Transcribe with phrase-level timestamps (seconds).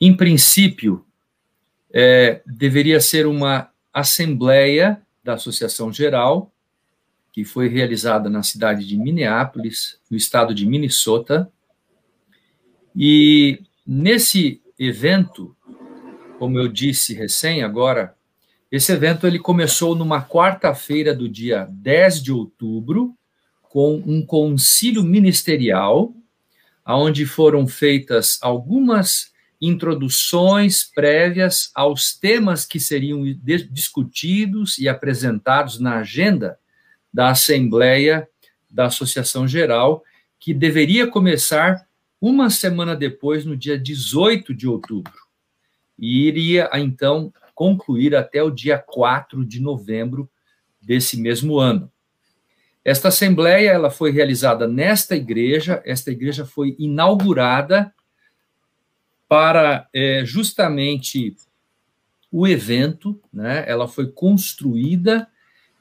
[0.00, 1.04] em princípio,
[1.92, 6.52] é, deveria ser uma assembleia da Associação Geral,
[7.32, 11.50] que foi realizada na cidade de Minneapolis, no estado de Minnesota.
[12.94, 15.56] E nesse evento,
[16.38, 18.14] como eu disse recém agora,
[18.70, 23.14] esse evento ele começou numa quarta-feira do dia 10 de outubro,
[23.62, 26.14] com um concílio ministerial,
[26.86, 33.22] onde foram feitas algumas introduções prévias aos temas que seriam
[33.70, 36.58] discutidos e apresentados na agenda
[37.12, 38.28] da Assembleia
[38.70, 40.02] da Associação Geral,
[40.38, 41.86] que deveria começar
[42.20, 45.14] uma semana depois, no dia 18 de outubro,
[45.98, 50.28] e iria então concluir até o dia 4 de novembro
[50.80, 51.90] desse mesmo ano.
[52.84, 57.92] Esta assembleia ela foi realizada nesta igreja, esta igreja foi inaugurada
[59.28, 61.36] para é, justamente
[62.30, 63.64] o evento, né?
[63.66, 65.28] Ela foi construída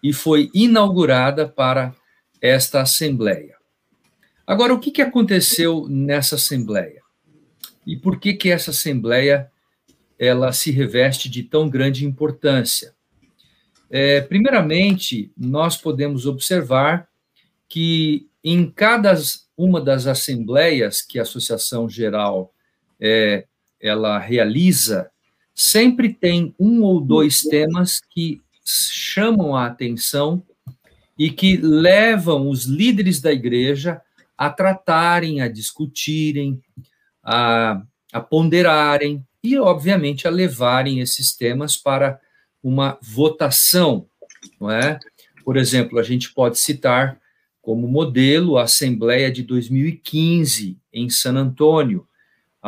[0.01, 1.93] e foi inaugurada para
[2.41, 3.55] esta assembleia.
[4.45, 7.01] Agora, o que, que aconteceu nessa assembleia?
[7.85, 9.51] E por que que essa assembleia
[10.17, 12.93] ela se reveste de tão grande importância?
[13.89, 17.07] É, primeiramente, nós podemos observar
[17.67, 19.13] que em cada
[19.57, 22.53] uma das assembleias que a Associação Geral
[22.99, 23.45] é,
[23.79, 25.09] ela realiza,
[25.53, 30.43] sempre tem um ou dois temas que chamam a atenção
[31.17, 34.01] e que levam os líderes da igreja
[34.37, 36.61] a tratarem, a discutirem,
[37.23, 42.19] a, a ponderarem e, obviamente, a levarem esses temas para
[42.61, 44.07] uma votação,
[44.59, 44.99] não é?
[45.43, 47.19] Por exemplo, a gente pode citar
[47.61, 52.07] como modelo a Assembleia de 2015 em San Antônio,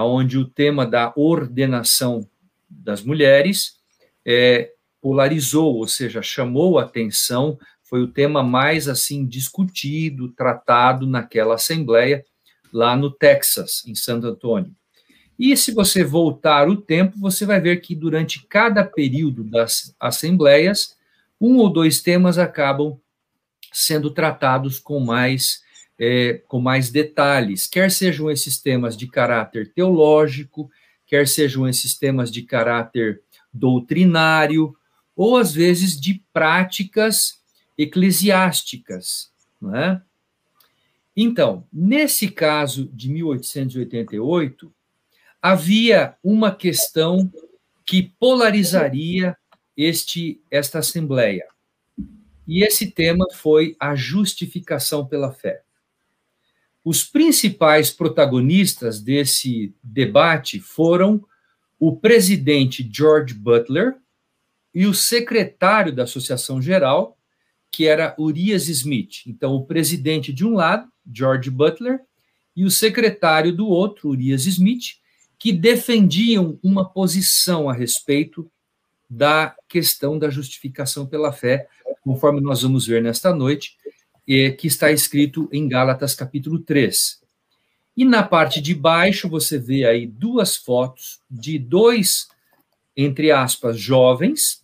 [0.03, 2.27] onde o tema da ordenação
[2.69, 3.77] das mulheres
[4.25, 11.55] é, polarizou, ou seja, chamou a atenção, foi o tema mais assim discutido, tratado naquela
[11.55, 12.25] assembleia
[12.73, 14.75] lá no Texas, em Santo Antônio.
[15.39, 20.97] E se você voltar o tempo, você vai ver que durante cada período das assembleias,
[21.39, 22.99] um ou dois temas acabam
[23.71, 25.61] sendo tratados com mais
[25.99, 30.69] é, com mais detalhes, quer sejam esses temas de caráter teológico,
[31.05, 33.21] quer sejam esses temas de caráter
[33.51, 34.75] doutrinário,
[35.15, 37.41] ou às vezes de práticas
[37.77, 39.31] eclesiásticas,
[39.73, 39.99] é?
[41.15, 44.71] Então, nesse caso de 1888,
[45.41, 47.31] havia uma questão
[47.83, 49.35] que polarizaria
[49.75, 51.47] este esta assembleia.
[52.47, 55.63] E esse tema foi a justificação pela fé.
[56.89, 61.21] Os principais protagonistas desse debate foram
[61.77, 63.97] o presidente George Butler
[64.73, 67.17] e o secretário da Associação Geral,
[67.69, 69.23] que era Urias Smith.
[69.27, 71.99] Então, o presidente de um lado, George Butler,
[72.55, 74.95] e o secretário do outro, Urias Smith,
[75.37, 78.49] que defendiam uma posição a respeito
[79.09, 81.67] da questão da justificação pela fé,
[81.99, 83.75] conforme nós vamos ver nesta noite,
[84.27, 87.21] é, que está escrito em Gálatas capítulo 3.
[87.95, 92.27] E na parte de baixo você vê aí duas fotos de dois,
[92.95, 94.63] entre aspas, jovens,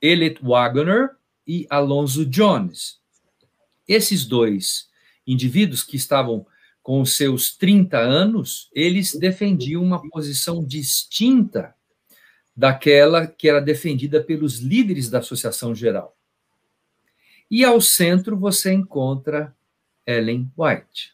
[0.00, 1.10] Elliot Wagner
[1.46, 3.00] e Alonso Jones.
[3.88, 4.88] Esses dois
[5.26, 6.46] indivíduos que estavam
[6.82, 11.74] com seus 30 anos, eles defendiam uma posição distinta
[12.56, 16.16] daquela que era defendida pelos líderes da Associação Geral.
[17.50, 19.54] E ao centro você encontra
[20.06, 21.12] Ellen White.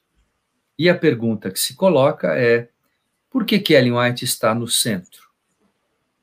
[0.79, 2.69] E a pergunta que se coloca é:
[3.31, 5.31] por que, que Ellen White está no centro?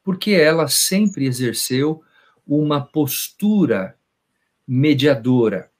[0.03, 2.03] Porque ela sempre exerceu
[2.45, 3.97] uma postura
[4.67, 5.71] mediadora.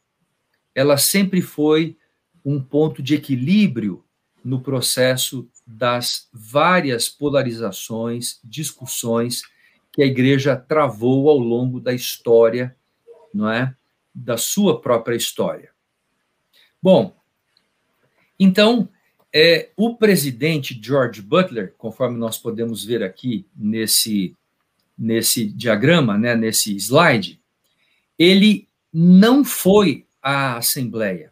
[0.73, 1.97] Ela sempre foi
[2.43, 4.03] um ponto de equilíbrio
[4.43, 9.43] no processo das várias polarizações, discussões
[9.91, 12.75] que a igreja travou ao longo da história,
[13.33, 13.75] não é?
[14.13, 15.71] Da sua própria história.
[16.81, 17.15] Bom,
[18.39, 18.89] então,
[19.33, 24.35] é, o presidente George Butler, conforme nós podemos ver aqui nesse,
[24.97, 27.39] nesse diagrama, né, nesse slide,
[28.17, 31.31] ele não foi à Assembleia.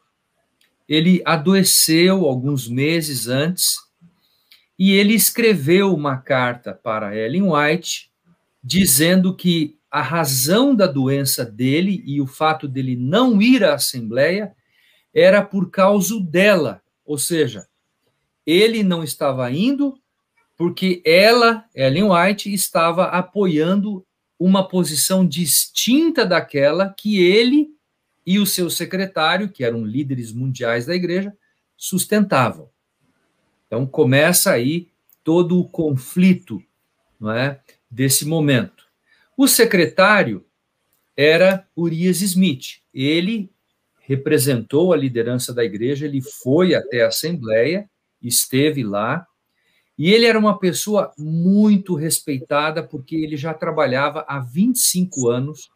[0.90, 3.78] Ele adoeceu alguns meses antes
[4.78, 8.12] e ele escreveu uma carta para Ellen White
[8.64, 14.56] dizendo que a razão da doença dele e o fato dele não ir à Assembleia
[15.14, 17.68] era por causa dela, ou seja,
[18.46, 20.00] ele não estava indo
[20.58, 24.06] porque ela, Ellen White, estava apoiando
[24.40, 27.70] uma posição distinta daquela que ele
[28.26, 31.36] e o seu secretário, que eram líderes mundiais da igreja,
[31.76, 32.70] sustentavam.
[33.66, 34.90] Então começa aí
[35.24, 36.64] todo o conflito,
[37.20, 37.60] não é,
[37.90, 38.81] desse momento.
[39.38, 40.46] O secretário
[41.16, 42.82] era Urias Smith.
[42.94, 43.52] Ele
[44.00, 47.90] representou a liderança da igreja, ele foi até a assembleia,
[48.22, 49.26] esteve lá,
[49.98, 55.70] e ele era uma pessoa muito respeitada porque ele já trabalhava há 25 anos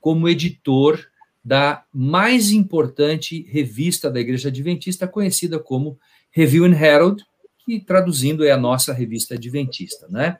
[0.00, 1.06] como editor
[1.44, 5.98] da mais importante revista da Igreja Adventista, conhecida como
[6.30, 7.22] Review and Herald,
[7.64, 10.38] que traduzindo é a nossa revista adventista, né?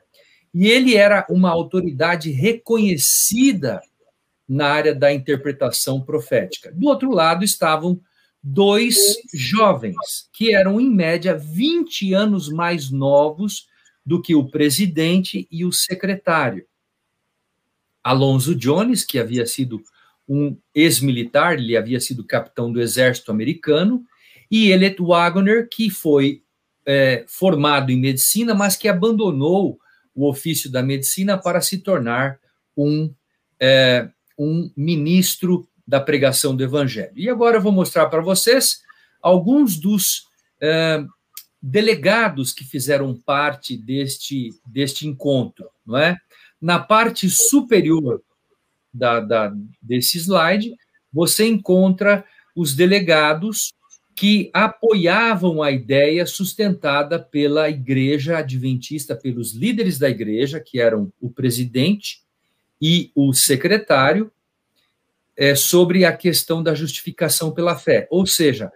[0.59, 3.79] E ele era uma autoridade reconhecida
[4.49, 6.71] na área da interpretação profética.
[6.73, 8.01] Do outro lado estavam
[8.41, 8.97] dois
[9.31, 9.95] jovens,
[10.33, 13.67] que eram, em média, 20 anos mais novos
[14.03, 16.65] do que o presidente e o secretário.
[18.03, 19.83] Alonso Jones, que havia sido
[20.27, 24.03] um ex-militar, ele havia sido capitão do exército americano,
[24.49, 26.41] e Elliot Wagner, que foi
[26.83, 29.79] é, formado em medicina, mas que abandonou
[30.17, 32.39] o ofício da medicina para se tornar
[32.75, 33.13] um,
[33.59, 37.13] é, um ministro da pregação do evangelho.
[37.15, 38.81] E agora eu vou mostrar para vocês
[39.21, 40.23] alguns dos
[40.59, 41.05] é,
[41.61, 46.17] delegados que fizeram parte deste, deste encontro, não é?
[46.59, 48.23] Na parte superior
[48.91, 50.75] da, da, desse slide,
[51.13, 52.25] você encontra
[52.55, 53.71] os delegados
[54.17, 61.29] que apoiavam a ideia sustentada pela igreja adventista, pelos líderes da igreja, que eram o
[61.29, 62.23] presidente
[62.81, 64.31] e o secretário,
[65.37, 68.07] é, sobre a questão da justificação pela fé.
[68.09, 68.71] Ou seja,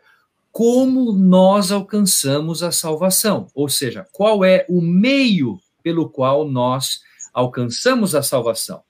[0.51, 3.47] como nós alcançamos a salvação?
[3.55, 7.01] Ou seja, qual é o meio pelo qual nós
[7.33, 8.83] alcançamos a salvação?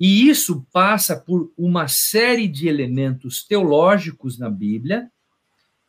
[0.00, 5.08] E isso passa por uma série de elementos teológicos na Bíblia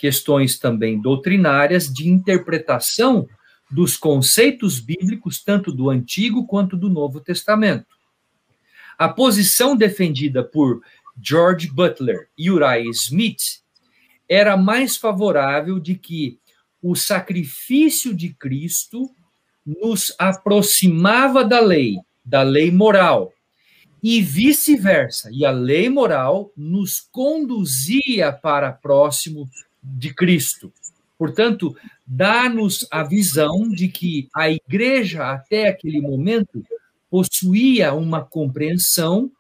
[0.04, 3.26] questões também doutrinárias de interpretação
[3.72, 7.86] dos conceitos bíblicos, tanto do Antigo quanto do Novo Testamento.
[8.98, 10.82] A posição defendida por
[11.18, 13.62] George Butler e Uriah Smith
[14.28, 16.38] era mais favorável de que
[16.82, 19.10] o sacrifício de Cristo
[19.66, 21.96] nos aproximava da lei,
[22.26, 23.32] da lei moral,
[24.04, 25.30] e vice-versa.
[25.32, 29.48] E a lei moral nos conduzia para próximo
[29.84, 30.72] de Cristo.
[31.18, 31.76] Portanto,
[32.06, 36.64] dá-nos a visão de que a igreja, até aquele momento,
[37.10, 39.32] possuía uma compreensão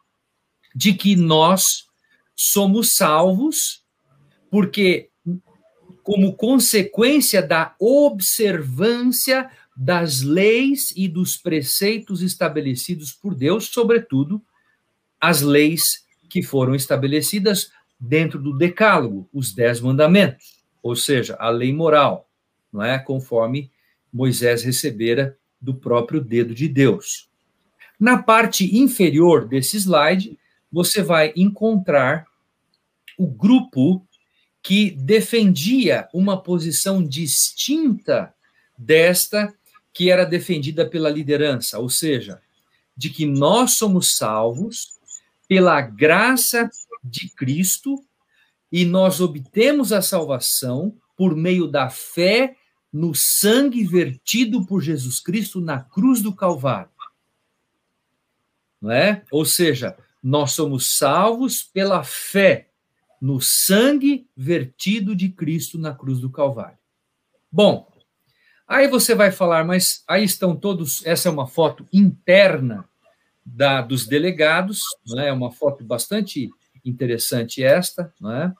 [0.75, 1.87] de que nós
[2.35, 3.83] somos salvos,
[4.49, 5.09] porque,
[6.03, 14.41] como consequência da observância das leis e dos preceitos estabelecidos por Deus, sobretudo
[15.19, 17.71] as leis que foram estabelecidas
[18.05, 22.29] dentro do decálogo, os dez mandamentos, ou seja, a lei moral,
[22.71, 22.99] não é?
[22.99, 23.71] Conforme
[24.11, 27.29] Moisés recebera do próprio dedo de Deus.
[27.97, 30.37] Na parte inferior desse slide,
[30.69, 32.27] você vai encontrar
[33.17, 34.05] o grupo
[34.61, 38.33] que defendia uma posição distinta
[38.77, 39.53] desta
[39.93, 42.41] que era defendida pela liderança, ou seja,
[42.97, 44.93] de que nós somos salvos
[45.47, 46.69] pela graça
[47.03, 48.03] de Cristo
[48.71, 52.55] e nós obtemos a salvação por meio da fé
[52.91, 56.91] no sangue vertido por Jesus Cristo na cruz do Calvário.
[58.81, 59.23] Não é?
[59.31, 62.69] Ou seja, nós somos salvos pela fé
[63.19, 66.77] no sangue vertido de Cristo na cruz do Calvário.
[67.51, 67.89] Bom,
[68.67, 71.05] aí você vai falar, mas aí estão todos.
[71.05, 72.87] Essa é uma foto interna
[73.45, 75.31] da, dos delegados, não é?
[75.31, 76.49] Uma foto bastante
[76.85, 78.53] interessante esta, não é?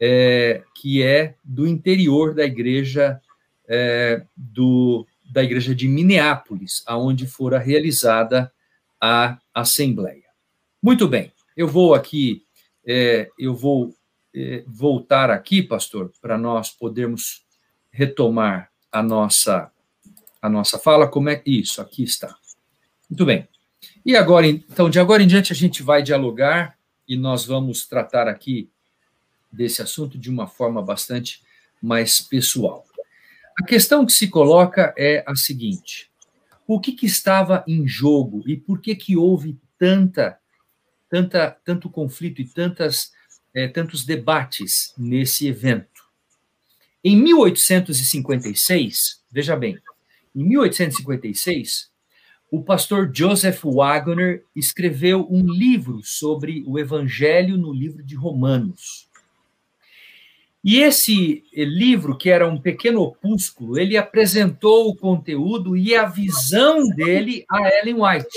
[0.00, 3.20] é que é do interior da igreja
[3.68, 8.52] é, do, da igreja de Minneapolis, aonde fora realizada
[9.00, 10.24] a assembleia.
[10.82, 12.42] Muito bem, eu vou aqui,
[12.84, 13.94] é, eu vou
[14.34, 17.44] é, voltar aqui, pastor, para nós podermos
[17.90, 19.70] retomar a nossa
[20.42, 21.06] a nossa fala.
[21.06, 21.82] Como é isso?
[21.82, 22.34] Aqui está.
[23.08, 23.46] Muito bem.
[24.04, 26.78] E agora, então, de agora em diante a gente vai dialogar
[27.10, 28.70] e nós vamos tratar aqui
[29.50, 31.42] desse assunto de uma forma bastante
[31.82, 32.86] mais pessoal.
[33.60, 36.08] A questão que se coloca é a seguinte:
[36.68, 40.38] o que, que estava em jogo e por que que houve tanta,
[41.08, 43.10] tanta, tanto conflito e tantas,
[43.52, 45.88] é, tantos debates nesse evento?
[47.02, 49.76] Em 1856, veja bem,
[50.32, 51.89] em 1856,
[52.50, 59.08] o pastor Joseph Wagner escreveu um livro sobre o evangelho no livro de Romanos.
[60.62, 66.86] E esse livro, que era um pequeno opúsculo, ele apresentou o conteúdo e a visão
[66.88, 68.28] dele a Ellen White.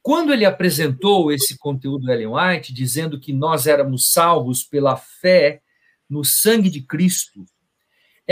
[0.00, 5.60] Quando ele apresentou esse conteúdo a Ellen White, dizendo que nós éramos salvos pela fé
[6.08, 7.44] no sangue de Cristo,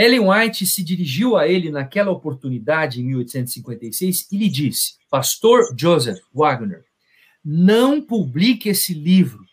[0.01, 6.21] Ellen White se dirigiu a ele naquela oportunidade, em 1856, e lhe disse: Pastor Joseph
[6.33, 6.85] Wagner,
[7.43, 9.43] não publique esse livro,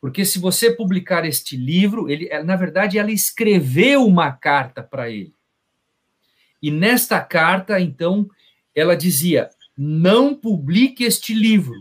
[0.00, 5.34] porque se você publicar este livro, ele, na verdade, ela escreveu uma carta para ele.
[6.62, 8.30] E nesta carta, então,
[8.76, 11.74] ela dizia: não publique este livro,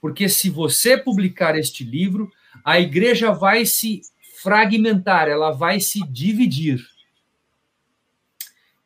[0.00, 2.32] porque se você publicar este livro,
[2.64, 4.00] a igreja vai se
[4.42, 6.80] fragmentar, ela vai se dividir.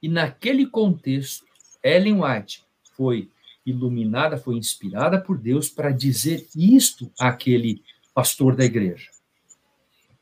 [0.04, 1.46] E naquele contexto,
[1.82, 2.62] Ellen White
[2.94, 3.30] foi
[3.64, 7.82] iluminada, foi inspirada por Deus para dizer isto àquele
[8.12, 9.08] pastor da igreja.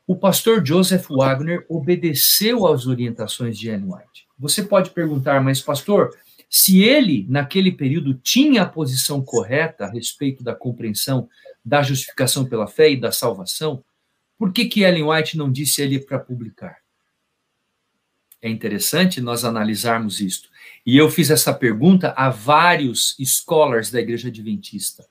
[0.07, 4.25] O pastor Joseph Wagner obedeceu às orientações de Ellen White.
[4.39, 6.17] Você pode perguntar, mas pastor,
[6.49, 11.27] se ele, naquele período, tinha a posição correta a respeito da compreensão
[11.65, 13.83] da justificação pela fé e da salvação,
[14.37, 16.82] por que, que Ellen White não disse ele para publicar?
[18.43, 20.49] É interessante nós analisarmos isto.
[20.85, 25.07] E eu fiz essa pergunta a vários scholars da Igreja Adventista.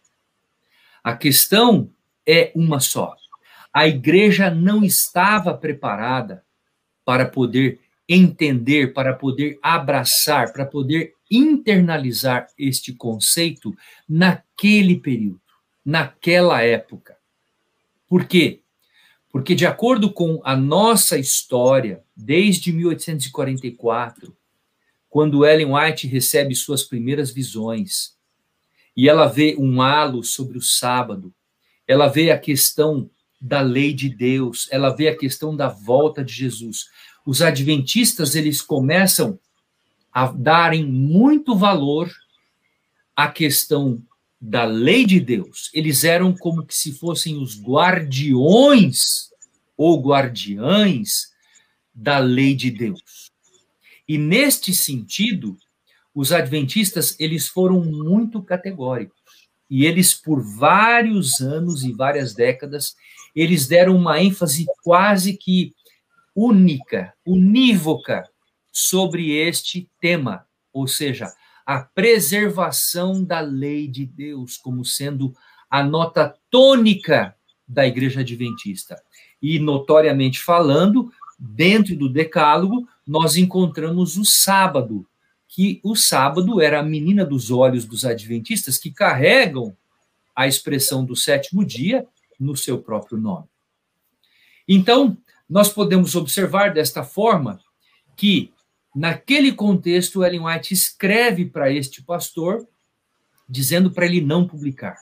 [1.03, 1.91] A questão
[2.27, 3.17] é uma só.
[3.73, 6.45] A igreja não estava preparada
[7.07, 13.75] para poder entender, para poder abraçar, para poder internalizar este conceito
[14.07, 15.41] naquele período,
[15.83, 17.17] naquela época.
[18.07, 18.62] Por quê?
[19.33, 24.37] Porque, de acordo com a nossa história, desde 1844,
[25.09, 28.15] quando Ellen White recebe suas primeiras visões,
[28.95, 31.33] e ela vê um halo sobre o sábado,
[31.89, 33.11] ela vê a questão
[33.41, 36.91] da lei de Deus, ela vê a questão da volta de Jesus.
[37.25, 39.39] Os adventistas, eles começam
[40.12, 42.12] a darem muito valor
[43.17, 44.03] à questão
[44.45, 45.71] da lei de Deus.
[45.73, 49.31] Eles eram como que se fossem os guardiões
[49.77, 51.31] ou guardiães
[51.95, 53.31] da lei de Deus.
[54.09, 55.57] E neste sentido,
[56.13, 59.17] os adventistas, eles foram muito categóricos.
[59.71, 62.97] E eles por vários anos e várias décadas,
[63.37, 65.73] eles deram uma ênfase quase que
[66.35, 68.29] única, unívoca
[68.73, 71.33] sobre este tema, ou seja,
[71.66, 75.35] a preservação da lei de Deus como sendo
[75.71, 77.35] a nota tônica
[77.66, 79.00] da igreja adventista.
[79.40, 85.07] E notoriamente falando, dentro do decálogo, nós encontramos o sábado,
[85.49, 89.76] que o sábado era a menina dos olhos dos adventistas que carregam
[90.35, 92.07] a expressão do sétimo dia
[92.38, 93.47] no seu próprio nome.
[94.66, 95.16] Então,
[95.49, 97.61] nós podemos observar desta forma
[98.16, 98.52] que
[98.95, 102.67] Naquele contexto, Ellen White escreve para este pastor,
[103.49, 104.97] dizendo para ele não publicar.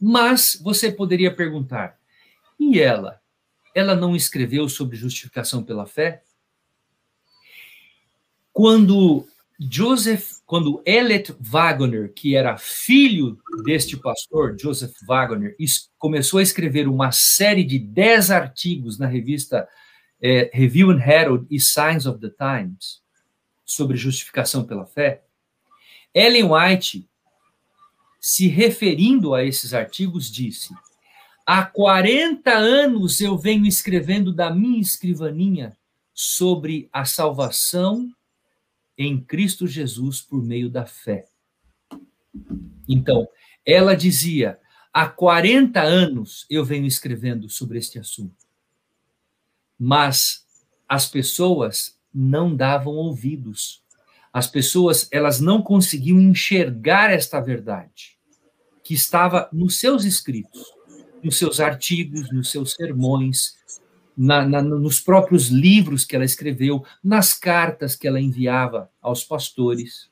[0.00, 1.98] Mas você poderia perguntar:
[2.58, 3.20] e ela?
[3.74, 6.22] Ela não escreveu sobre justificação pela fé?
[8.52, 9.26] Quando
[9.58, 15.54] Joseph, quando Elliot Wagner, que era filho deste pastor, Joseph Wagner,
[15.98, 19.66] começou a escrever uma série de dez artigos na revista
[20.20, 23.02] é, Review and Herald e Signs of the Times,
[23.66, 25.24] sobre justificação pela fé,
[26.14, 27.06] Ellen White,
[28.18, 30.72] se referindo a esses artigos, disse:
[31.44, 35.76] Há 40 anos eu venho escrevendo da minha escrivaninha
[36.14, 38.10] sobre a salvação
[38.96, 41.26] em Cristo Jesus por meio da fé.
[42.88, 43.28] Então,
[43.64, 44.58] ela dizia:
[44.92, 48.46] há 40 anos eu venho escrevendo sobre este assunto.
[49.78, 50.46] Mas
[50.88, 53.82] as pessoas não davam ouvidos.
[54.32, 58.16] As pessoas, elas não conseguiam enxergar esta verdade
[58.82, 60.72] que estava nos seus escritos,
[61.22, 63.56] nos seus artigos, nos seus sermões,
[64.16, 70.08] na, na, nos próprios livros que ela escreveu, nas cartas que ela enviava aos pastores.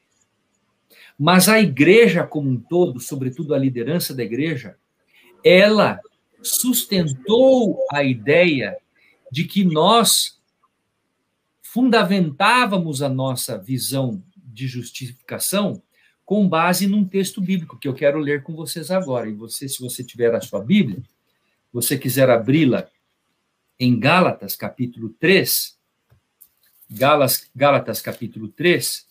[1.19, 4.77] Mas a igreja como um todo, sobretudo a liderança da igreja,
[5.43, 6.01] ela
[6.43, 8.77] sustentou a ideia
[9.31, 10.34] de que nós
[11.75, 15.83] fundamentávamos a nossa visão de justificação
[16.25, 19.29] com base num texto bíblico que eu quero ler com vocês agora.
[19.29, 21.03] E você, se você tiver a sua Bíblia,
[21.73, 22.89] você quiser abri-la
[23.77, 25.77] em Gálatas, capítulo 3,
[26.89, 29.09] Gálatas, Gálatas, capítulo 3,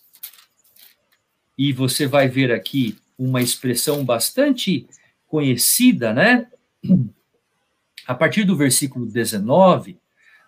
[1.58, 4.88] e você vai ver aqui uma expressão bastante
[5.26, 6.50] conhecida, né?
[8.06, 9.98] A partir do versículo 19,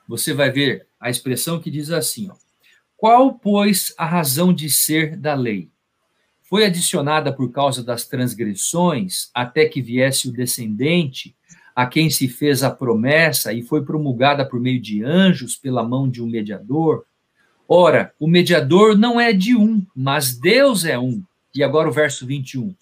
[0.09, 2.35] você vai ver a expressão que diz assim: ó,
[2.97, 5.71] Qual, pois, a razão de ser da lei?
[6.43, 11.37] Foi adicionada por causa das transgressões, até que viesse o descendente,
[11.77, 16.09] a quem se fez a promessa e foi promulgada por meio de anjos pela mão
[16.09, 17.05] de um mediador?
[17.69, 21.23] Ora, o mediador não é de um, mas Deus é um.
[21.55, 22.75] E agora o verso 21.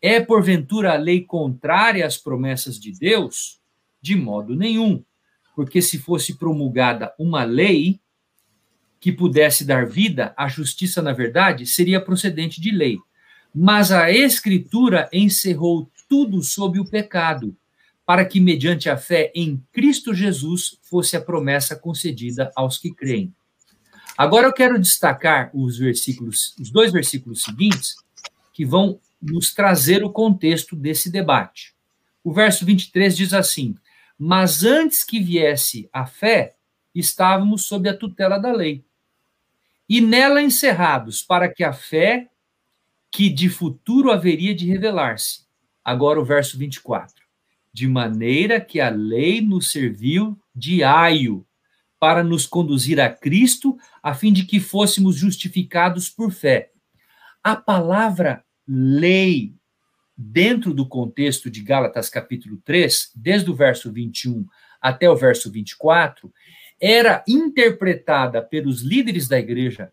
[0.00, 3.58] É porventura a lei contrária às promessas de Deus?
[4.00, 5.02] De modo nenhum.
[5.54, 8.00] Porque se fosse promulgada uma lei
[9.00, 12.98] que pudesse dar vida, a justiça, na verdade, seria procedente de lei.
[13.54, 17.56] Mas a Escritura encerrou tudo sob o pecado,
[18.04, 23.32] para que, mediante a fé em Cristo Jesus, fosse a promessa concedida aos que creem.
[24.18, 27.94] Agora eu quero destacar os versículos, os dois versículos seguintes,
[28.52, 31.74] que vão nos trazer o contexto desse debate.
[32.22, 33.74] O verso 23 diz assim:
[34.22, 36.54] Mas antes que viesse a fé,
[36.94, 38.84] estávamos sob a tutela da lei.
[39.88, 42.28] E nela encerrados, para que a fé
[43.10, 45.46] que de futuro haveria de revelar-se.
[45.82, 47.14] Agora o verso 24.
[47.72, 51.46] De maneira que a lei nos serviu de aio
[51.98, 56.72] para nos conduzir a Cristo, a fim de que fôssemos justificados por fé.
[57.42, 59.54] A palavra lei,
[60.22, 64.46] dentro do contexto de Gálatas capítulo 3, desde o verso 21
[64.78, 66.30] até o verso 24,
[66.78, 69.90] era interpretada pelos líderes da igreja,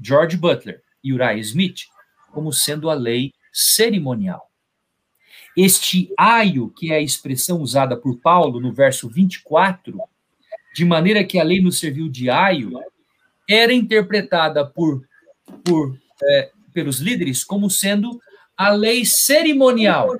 [0.00, 1.82] George Butler e Uriah Smith,
[2.32, 4.50] como sendo a lei cerimonial.
[5.56, 9.96] Este aio, que é a expressão usada por Paulo no verso 24,
[10.74, 12.72] de maneira que a lei nos serviu de aio,
[13.48, 15.06] era interpretada por,
[15.64, 18.20] por é, pelos líderes como sendo
[18.56, 20.16] a lei cerimonial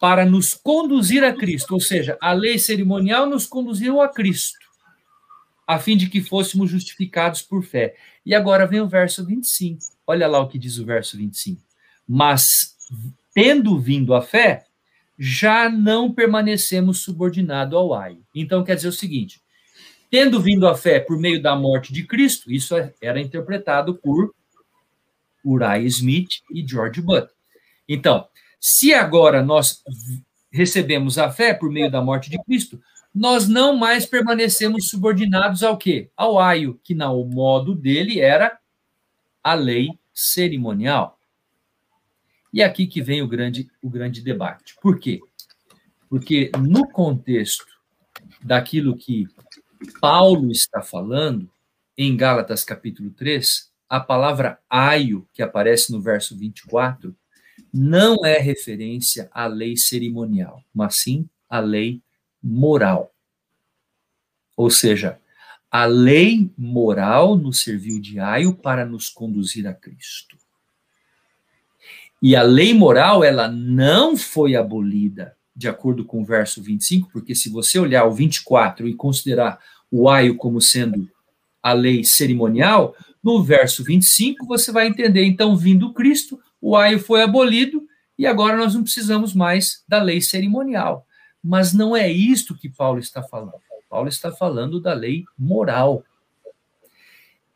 [0.00, 4.58] para nos conduzir a Cristo, ou seja, a lei cerimonial nos conduziu a Cristo,
[5.66, 7.94] a fim de que fôssemos justificados por fé.
[8.24, 9.80] E agora vem o verso 25.
[10.06, 11.60] Olha lá o que diz o verso 25.
[12.08, 12.76] Mas
[13.34, 14.64] tendo vindo a fé,
[15.18, 18.24] já não permanecemos subordinados ao aio.
[18.34, 19.40] Então quer dizer o seguinte:
[20.10, 24.34] tendo vindo a fé por meio da morte de Cristo, isso era interpretado por
[25.44, 27.28] Uriah Smith e George Butt.
[27.88, 28.26] Então,
[28.60, 29.82] se agora nós
[30.50, 32.80] recebemos a fé por meio da morte de Cristo,
[33.14, 36.10] nós não mais permanecemos subordinados ao quê?
[36.16, 38.58] Ao aio, que no modo dele era
[39.42, 41.18] a lei cerimonial.
[42.52, 44.76] E é aqui que vem o grande, o grande debate.
[44.80, 45.20] Por quê?
[46.08, 47.66] Porque no contexto
[48.42, 49.26] daquilo que
[50.00, 51.50] Paulo está falando,
[51.96, 57.14] em Gálatas capítulo 3, a palavra aio, que aparece no verso 24,
[57.74, 62.00] não é referência à lei cerimonial, mas sim à lei
[62.40, 63.12] moral.
[64.56, 65.18] Ou seja,
[65.68, 70.38] a lei moral nos serviu de aio para nos conduzir a Cristo.
[72.22, 77.34] E a lei moral, ela não foi abolida, de acordo com o verso 25, porque
[77.34, 79.58] se você olhar o 24 e considerar
[79.90, 81.10] o aio como sendo
[81.62, 87.22] a lei cerimonial, no verso 25 você vai entender, então, vindo Cristo, o aio foi
[87.22, 87.86] abolido
[88.18, 91.06] e agora nós não precisamos mais da lei cerimonial.
[91.42, 93.60] Mas não é isto que Paulo está falando.
[93.88, 96.04] Paulo está falando da lei moral.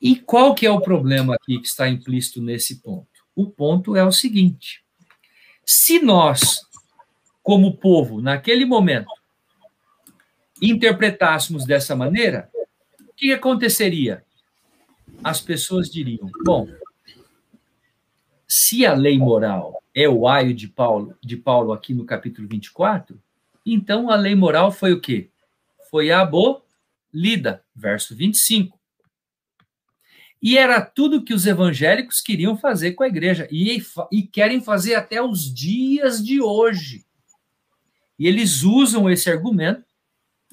[0.01, 3.07] E qual que é o problema aqui que está implícito nesse ponto?
[3.37, 4.83] O ponto é o seguinte:
[5.65, 6.61] se nós,
[7.43, 9.13] como povo, naquele momento,
[10.61, 12.51] interpretássemos dessa maneira,
[13.01, 14.25] o que aconteceria?
[15.23, 16.69] As pessoas diriam: bom,
[18.47, 23.21] se a lei moral é o aio de Paulo, de Paulo aqui no capítulo 24,
[23.65, 25.31] então a lei moral foi o quê?
[25.91, 28.79] Foi abolida, verso 25.
[30.43, 34.95] E era tudo que os evangélicos queriam fazer com a igreja e, e querem fazer
[34.95, 37.07] até os dias de hoje.
[38.19, 39.85] E eles usam esse argumento,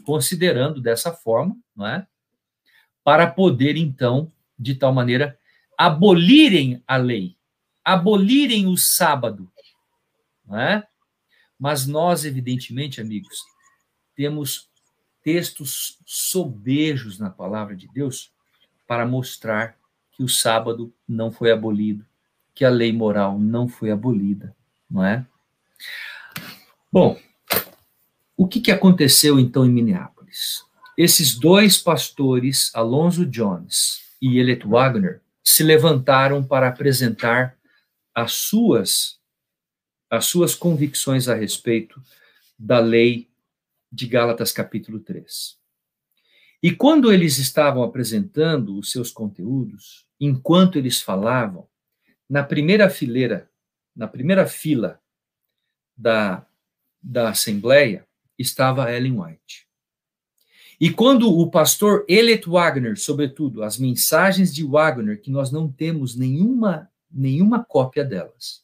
[0.03, 2.07] considerando dessa forma, não é?
[3.03, 5.37] Para poder, então, de tal maneira,
[5.75, 7.35] abolirem a lei,
[7.83, 9.51] abolirem o sábado,
[10.45, 10.87] não é?
[11.57, 13.39] Mas nós, evidentemente, amigos,
[14.15, 14.69] temos
[15.23, 18.31] textos sobejos na palavra de Deus
[18.87, 19.77] para mostrar
[20.11, 22.05] que o sábado não foi abolido,
[22.53, 24.55] que a lei moral não foi abolida,
[24.89, 25.25] não é?
[26.91, 27.19] Bom,
[28.37, 30.63] o que, que aconteceu então em Minneapolis?
[30.97, 37.57] Esses dois pastores, Alonso Jones e Elliot Wagner, se levantaram para apresentar
[38.13, 39.19] as suas
[40.09, 42.03] as suas convicções a respeito
[42.59, 43.29] da lei
[43.89, 45.57] de Gálatas capítulo 3.
[46.61, 51.65] E quando eles estavam apresentando os seus conteúdos, enquanto eles falavam,
[52.29, 53.49] na primeira fileira,
[53.95, 55.01] na primeira fila
[55.95, 56.45] da,
[57.01, 58.05] da assembleia,
[58.37, 59.67] estava Ellen White.
[60.81, 66.15] E quando o pastor Elliot Wagner, sobretudo, as mensagens de Wagner, que nós não temos
[66.15, 68.63] nenhuma, nenhuma cópia delas,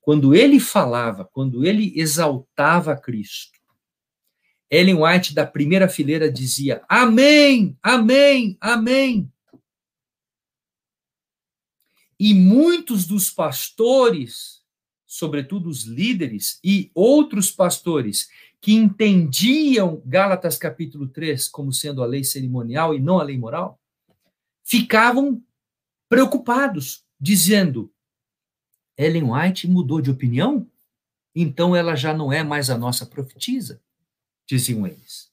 [0.00, 3.58] quando ele falava, quando ele exaltava Cristo,
[4.70, 9.28] Ellen White, da primeira fileira, dizia: Amém, Amém, Amém.
[12.20, 14.62] E muitos dos pastores,
[15.04, 18.28] sobretudo os líderes e outros pastores,
[18.60, 23.80] que entendiam Gálatas capítulo 3 como sendo a lei cerimonial e não a lei moral,
[24.64, 25.42] ficavam
[26.08, 27.92] preocupados, dizendo:
[28.96, 30.68] Ellen White mudou de opinião?
[31.34, 33.80] Então ela já não é mais a nossa profetisa,
[34.46, 35.30] diziam eles.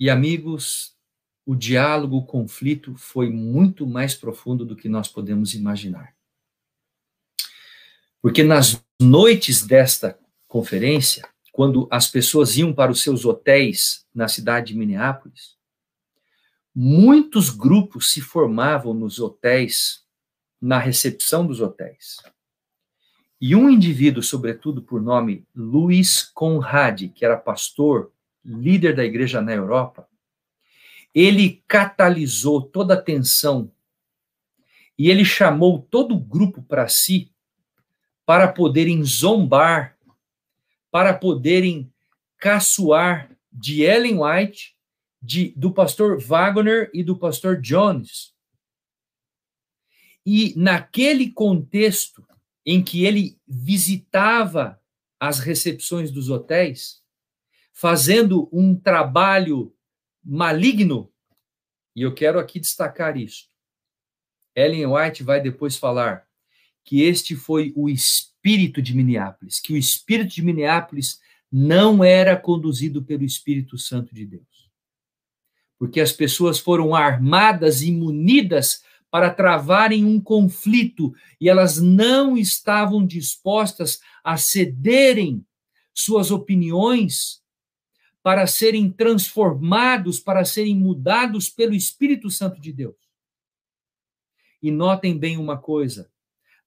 [0.00, 0.96] E amigos,
[1.44, 6.14] o diálogo, o conflito foi muito mais profundo do que nós podemos imaginar.
[8.22, 10.18] Porque nas noites desta
[10.56, 15.54] conferência, quando as pessoas iam para os seus hotéis na cidade de Minneapolis,
[16.74, 20.02] muitos grupos se formavam nos hotéis,
[20.58, 22.22] na recepção dos hotéis.
[23.38, 28.10] E um indivíduo, sobretudo por nome Luiz Conrad, que era pastor,
[28.42, 30.08] líder da igreja na Europa,
[31.14, 33.70] ele catalisou toda a tensão
[34.98, 37.30] e ele chamou todo o grupo para si
[38.26, 39.95] para poderem zombar,
[40.96, 41.92] para poderem
[42.38, 44.74] caçoar de Ellen White,
[45.20, 48.32] de, do pastor Wagner e do pastor Jones.
[50.24, 52.26] E naquele contexto
[52.64, 54.80] em que ele visitava
[55.20, 57.02] as recepções dos hotéis,
[57.74, 59.76] fazendo um trabalho
[60.24, 61.12] maligno,
[61.94, 63.50] e eu quero aqui destacar isso.
[64.54, 66.26] Ellen White vai depois falar
[66.82, 68.35] que este foi o espírito
[68.82, 74.70] de Minneapolis, que o espírito de Minneapolis não era conduzido pelo Espírito Santo de Deus.
[75.78, 83.06] Porque as pessoas foram armadas e munidas para travarem um conflito e elas não estavam
[83.06, 85.44] dispostas a cederem
[85.94, 87.42] suas opiniões
[88.22, 92.96] para serem transformados, para serem mudados pelo Espírito Santo de Deus.
[94.62, 96.10] E notem bem uma coisa: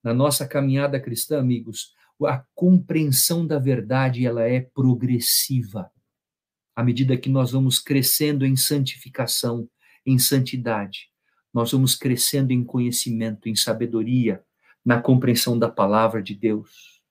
[0.03, 1.93] na nossa caminhada cristã, amigos,
[2.25, 5.91] a compreensão da verdade ela é progressiva.
[6.75, 9.69] À medida que nós vamos crescendo em santificação,
[10.05, 11.09] em santidade,
[11.53, 14.43] nós vamos crescendo em conhecimento, em sabedoria,
[14.85, 17.01] na compreensão da palavra de Deus,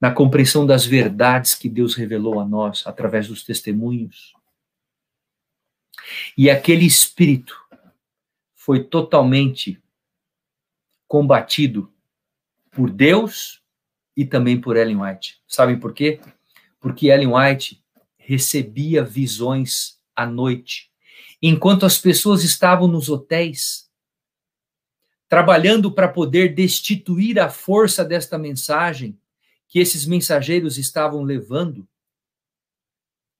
[0.00, 4.32] na compreensão das verdades que Deus revelou a nós através dos testemunhos.
[6.36, 7.56] E aquele espírito
[8.54, 9.82] foi totalmente
[11.06, 11.92] combatido
[12.70, 13.60] por Deus
[14.16, 15.40] e também por Ellen White.
[15.46, 16.20] Sabem por quê?
[16.78, 17.82] Porque Ellen White
[18.16, 20.90] recebia visões à noite,
[21.42, 23.90] enquanto as pessoas estavam nos hotéis,
[25.28, 29.18] trabalhando para poder destituir a força desta mensagem
[29.68, 31.88] que esses mensageiros estavam levando.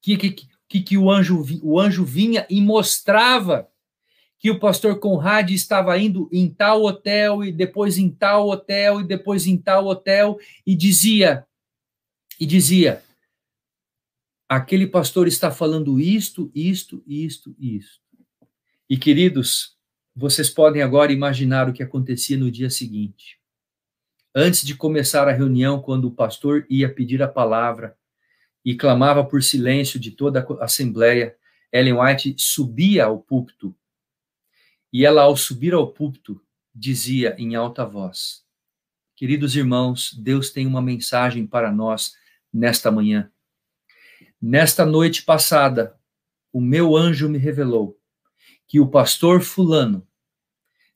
[0.01, 3.70] Que, que, que, que o, anjo, o anjo vinha e mostrava
[4.41, 9.05] que o pastor Conrad estava indo em tal hotel e depois em tal hotel e
[9.07, 11.47] depois em tal hotel e dizia
[12.41, 13.03] e dizia
[14.49, 18.01] aquele pastor está falando isto, isto, isto, isto.
[18.89, 19.77] E queridos,
[20.17, 23.39] vocês podem agora imaginar o que acontecia no dia seguinte.
[24.35, 27.95] Antes de começar a reunião, quando o pastor ia pedir a palavra
[28.65, 31.37] e clamava por silêncio de toda a assembleia,
[31.71, 33.77] Ellen White subia ao púlpito
[34.93, 36.41] e ela, ao subir ao púlpito,
[36.75, 38.45] dizia em alta voz:
[39.15, 42.15] Queridos irmãos, Deus tem uma mensagem para nós
[42.53, 43.31] nesta manhã.
[44.41, 45.99] Nesta noite passada,
[46.53, 47.99] o meu anjo me revelou
[48.67, 50.07] que o pastor Fulano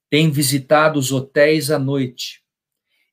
[0.08, 2.42] tem visitado os hotéis à noite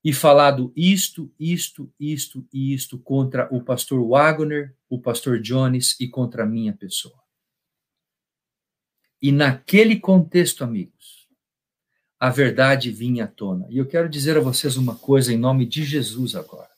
[0.03, 6.07] e falado isto, isto, isto e isto contra o pastor Wagner, o pastor Jones e
[6.07, 7.20] contra a minha pessoa.
[9.21, 11.27] E naquele contexto, amigos,
[12.19, 13.67] a verdade vinha à tona.
[13.69, 16.69] E eu quero dizer a vocês uma coisa em nome de Jesus agora.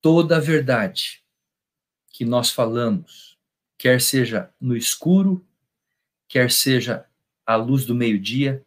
[0.00, 1.22] Toda a verdade
[2.10, 3.38] que nós falamos,
[3.78, 5.46] quer seja no escuro,
[6.28, 7.06] quer seja
[7.46, 8.64] à luz do meio-dia,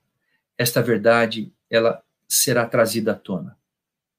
[0.57, 3.57] esta verdade ela será trazida à tona.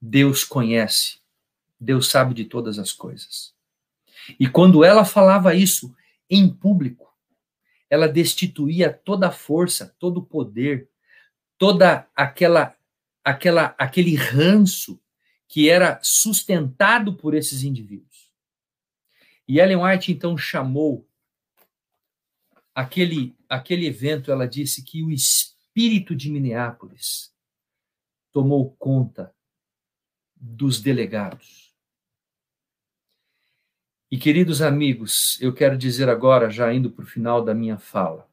[0.01, 1.19] Deus conhece,
[1.79, 3.55] Deus sabe de todas as coisas.
[4.39, 5.95] E quando ela falava isso
[6.29, 7.06] em público,
[7.89, 10.89] ela destituía toda a força, todo o poder,
[11.59, 12.77] toda aquela
[13.25, 15.01] aquela aquele ranço
[15.49, 18.33] que era sustentado por esses indivíduos.
[19.49, 21.09] E Ellen White então chamou
[22.75, 27.33] aquele aquele evento, ela disse que o espírito de Minneapolis
[28.33, 29.35] tomou conta
[30.35, 31.66] dos delegados.
[34.09, 38.29] E queridos amigos, eu quero dizer agora, já indo para o final da minha fala,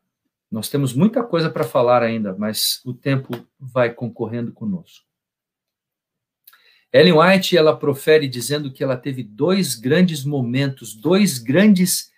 [0.52, 5.04] nós temos muita coisa para falar ainda, mas o tempo vai concorrendo conosco.
[6.92, 12.12] Ellen White, ela profere dizendo que ela teve dois grandes momentos, dois grandes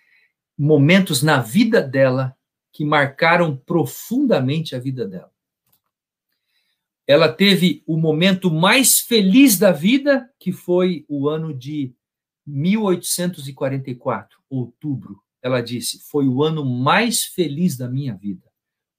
[0.56, 2.36] momentos na vida dela
[2.70, 5.32] que marcaram profundamente a vida dela.
[7.06, 11.95] Ela teve o momento mais feliz da vida, que foi o ano de
[12.46, 15.20] 1844, outubro.
[15.42, 18.50] Ela disse: Foi o ano mais feliz da minha vida,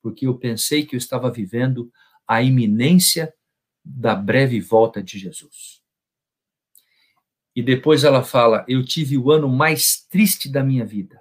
[0.02, 1.92] porque eu pensei que eu estava vivendo
[2.28, 3.34] a iminência
[3.84, 5.82] da breve volta de Jesus.
[7.56, 11.20] E depois ela fala: Eu tive o ano mais triste da minha vida,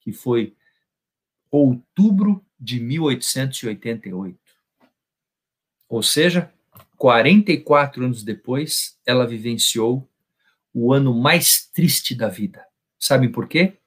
[0.00, 0.56] que foi
[1.50, 4.38] outubro de 1888.
[5.88, 6.52] Ou seja,
[6.96, 10.08] 44 anos depois, ela vivenciou
[10.78, 12.62] o ano mais triste da vida.
[12.98, 13.78] Sabe por quê?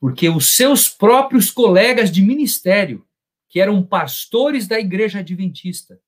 [0.00, 3.06] Porque os seus próprios colegas de ministério,
[3.46, 6.00] que eram pastores da igreja adventista,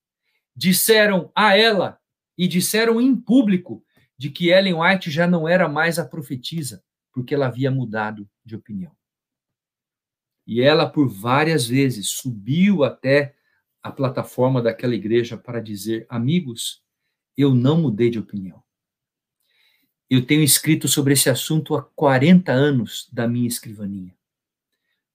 [0.56, 2.00] disseram a ela
[2.38, 3.84] e disseram em público
[4.16, 6.82] de que Ellen White já não era mais a profetisa,
[7.12, 8.96] porque ela havia mudado de opinião.
[10.46, 13.34] E ela, por várias vezes, subiu até
[13.82, 16.82] a plataforma daquela igreja para dizer: amigos,
[17.36, 18.62] eu não mudei de opinião.
[20.11, 24.12] Eu tenho escrito sobre esse assunto há 40 anos da minha escrivaninha.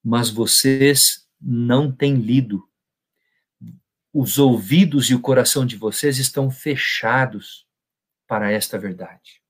[0.02, 2.66] Mas vocês não têm lido.
[4.14, 7.68] Os ouvidos e o coração de vocês estão fechados
[8.26, 9.42] para esta verdade.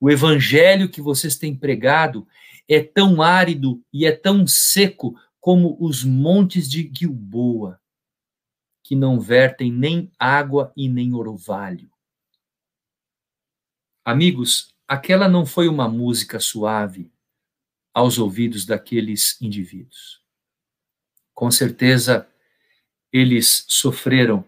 [0.00, 2.26] O evangelho que vocês têm pregado
[2.68, 7.80] é tão árido e é tão seco como os montes de Gilboa,
[8.82, 11.91] que não vertem nem água e nem orvalho.
[14.04, 17.12] Amigos, aquela não foi uma música suave
[17.94, 20.20] aos ouvidos daqueles indivíduos.
[21.34, 22.28] Com certeza,
[23.12, 24.44] eles sofreram,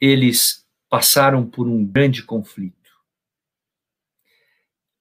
[0.00, 2.90] eles passaram por um grande conflito.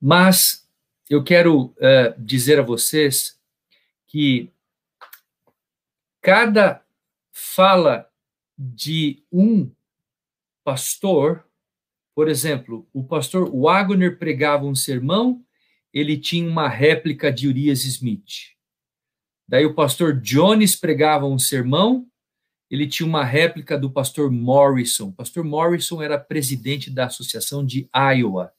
[0.01, 0.67] Mas
[1.09, 1.75] eu quero uh,
[2.17, 3.39] dizer a vocês
[4.07, 4.51] que
[6.21, 6.83] cada
[7.31, 8.09] fala
[8.57, 9.69] de um
[10.63, 11.47] pastor,
[12.15, 15.43] por exemplo, o pastor Wagner pregava um sermão,
[15.93, 18.53] ele tinha uma réplica de Urias Smith.
[19.47, 22.07] Daí o pastor Jones pregava um sermão,
[22.69, 25.09] ele tinha uma réplica do pastor Morrison.
[25.09, 28.51] O pastor Morrison era presidente da Associação de Iowa.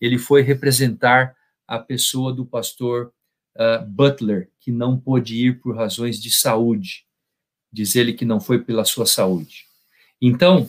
[0.00, 1.34] Ele foi representar
[1.66, 3.12] a pessoa do pastor
[3.56, 7.06] uh, Butler, que não pôde ir por razões de saúde.
[7.72, 9.64] Diz ele que não foi pela sua saúde.
[10.20, 10.68] Então,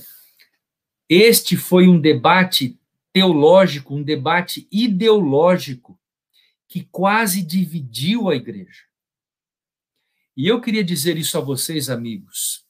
[1.09, 2.79] este foi um debate
[3.11, 5.99] teológico, um debate ideológico
[6.67, 8.85] que quase dividiu a igreja.
[10.35, 12.65] E eu queria dizer isso a vocês, amigos.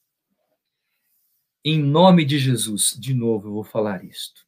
[1.64, 4.46] Em nome de Jesus, de novo eu vou falar isto.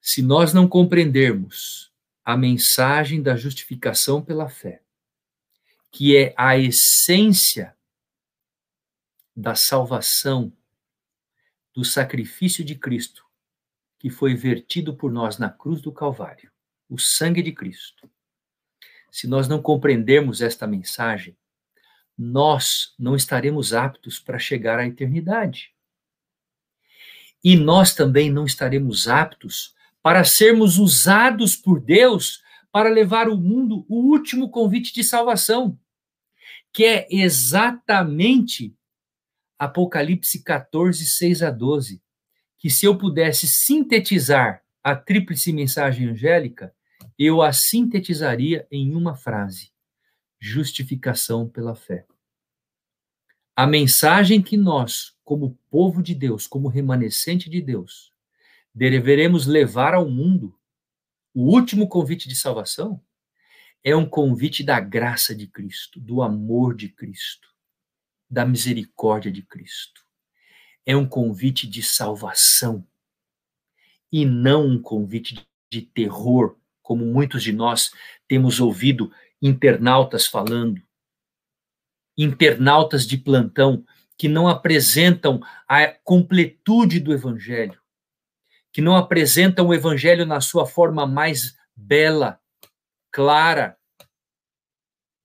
[0.00, 1.92] Se nós não compreendermos
[2.24, 4.82] a mensagem da justificação pela fé,
[5.92, 7.76] que é a essência
[9.36, 10.50] da salvação,
[11.74, 13.24] do sacrifício de Cristo,
[13.98, 16.50] que foi vertido por nós na cruz do Calvário,
[16.88, 18.10] o sangue de Cristo.
[19.10, 21.36] Se nós não compreendermos esta mensagem,
[22.16, 25.72] nós não estaremos aptos para chegar à eternidade.
[27.42, 33.84] E nós também não estaremos aptos para sermos usados por Deus para levar ao mundo
[33.88, 35.78] o último convite de salvação,
[36.72, 38.74] que é exatamente
[39.60, 42.02] Apocalipse 14, 6 a 12,
[42.56, 46.74] que se eu pudesse sintetizar a tríplice mensagem angélica,
[47.18, 49.70] eu a sintetizaria em uma frase:
[50.40, 52.06] justificação pela fé.
[53.54, 58.14] A mensagem que nós, como povo de Deus, como remanescente de Deus,
[58.74, 60.58] deveremos levar ao mundo,
[61.34, 62.98] o último convite de salvação,
[63.84, 67.49] é um convite da graça de Cristo, do amor de Cristo.
[68.30, 70.02] Da misericórdia de Cristo.
[70.86, 72.86] É um convite de salvação
[74.12, 77.90] e não um convite de terror, como muitos de nós
[78.28, 80.82] temos ouvido internautas falando.
[82.16, 83.84] Internautas de plantão
[84.16, 87.80] que não apresentam a completude do evangelho,
[88.72, 92.40] que não apresentam o evangelho na sua forma mais bela,
[93.10, 93.78] clara,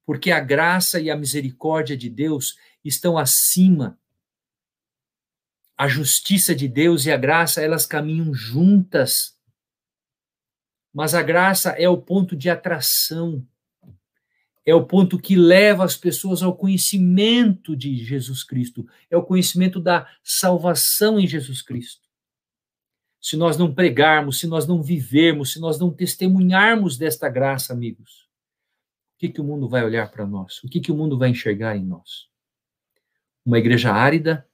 [0.06, 2.56] porque a graça e a misericórdia de Deus
[2.88, 4.00] estão acima.
[5.78, 9.38] A justiça de Deus e a graça, elas caminham juntas.
[10.94, 13.46] Mas a graça é o ponto de atração,
[14.66, 19.80] é o ponto que leva as pessoas ao conhecimento de Jesus Cristo, é o conhecimento
[19.80, 22.06] da salvação em Jesus Cristo.
[23.20, 28.26] Se nós não pregarmos, se nós não vivermos, se nós não testemunharmos desta graça, amigos,
[29.16, 30.64] o que, que o mundo vai olhar para nós?
[30.64, 32.30] O que, que o mundo vai enxergar em nós?
[33.46, 34.48] Uma igreja árida,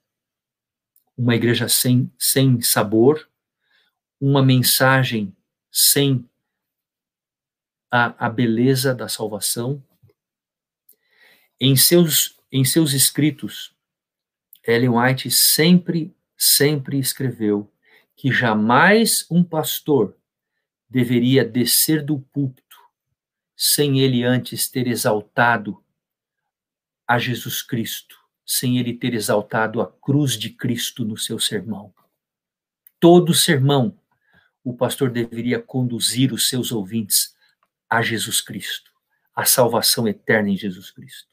[1.16, 3.28] uma igreja sem, sem sabor,
[4.20, 5.34] uma mensagem
[5.70, 6.28] sem
[7.90, 9.82] a, a beleza da salvação.
[11.60, 13.74] Em seus, em seus escritos,
[14.66, 17.72] Ellen White sempre, sempre escreveu
[18.14, 20.16] que jamais um pastor
[20.88, 22.62] deveria descer do púlpito
[23.56, 25.82] sem ele antes ter exaltado
[27.06, 31.94] a Jesus Cristo, sem ele ter exaltado a cruz de Cristo no seu sermão.
[32.98, 33.98] Todo sermão,
[34.64, 37.34] o pastor deveria conduzir os seus ouvintes
[37.88, 38.90] a Jesus Cristo,
[39.34, 41.32] a salvação eterna em Jesus Cristo.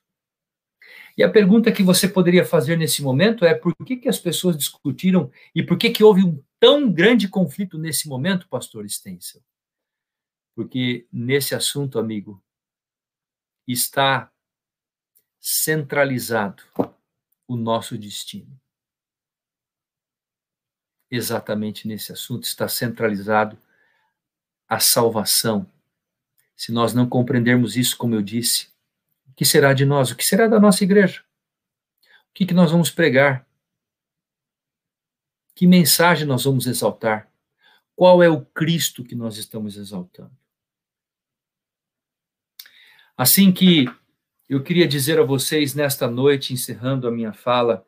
[1.17, 4.57] E a pergunta que você poderia fazer nesse momento é por que, que as pessoas
[4.57, 9.41] discutiram e por que, que houve um tão grande conflito nesse momento, pastor Stencil?
[10.55, 12.41] Porque nesse assunto, amigo,
[13.67, 14.31] está
[15.39, 16.63] centralizado
[17.49, 18.61] o nosso destino.
[21.09, 23.57] Exatamente nesse assunto está centralizado
[24.67, 25.67] a salvação.
[26.55, 28.67] Se nós não compreendermos isso, como eu disse,
[29.27, 30.11] o que será de nós?
[30.11, 31.23] O que será da nossa igreja?
[32.29, 33.47] O que, que nós vamos pregar?
[35.55, 37.31] Que mensagem nós vamos exaltar?
[37.95, 40.37] Qual é o Cristo que nós estamos exaltando?
[43.17, 43.85] Assim que
[44.49, 47.85] eu queria dizer a vocês nesta noite, encerrando a minha fala,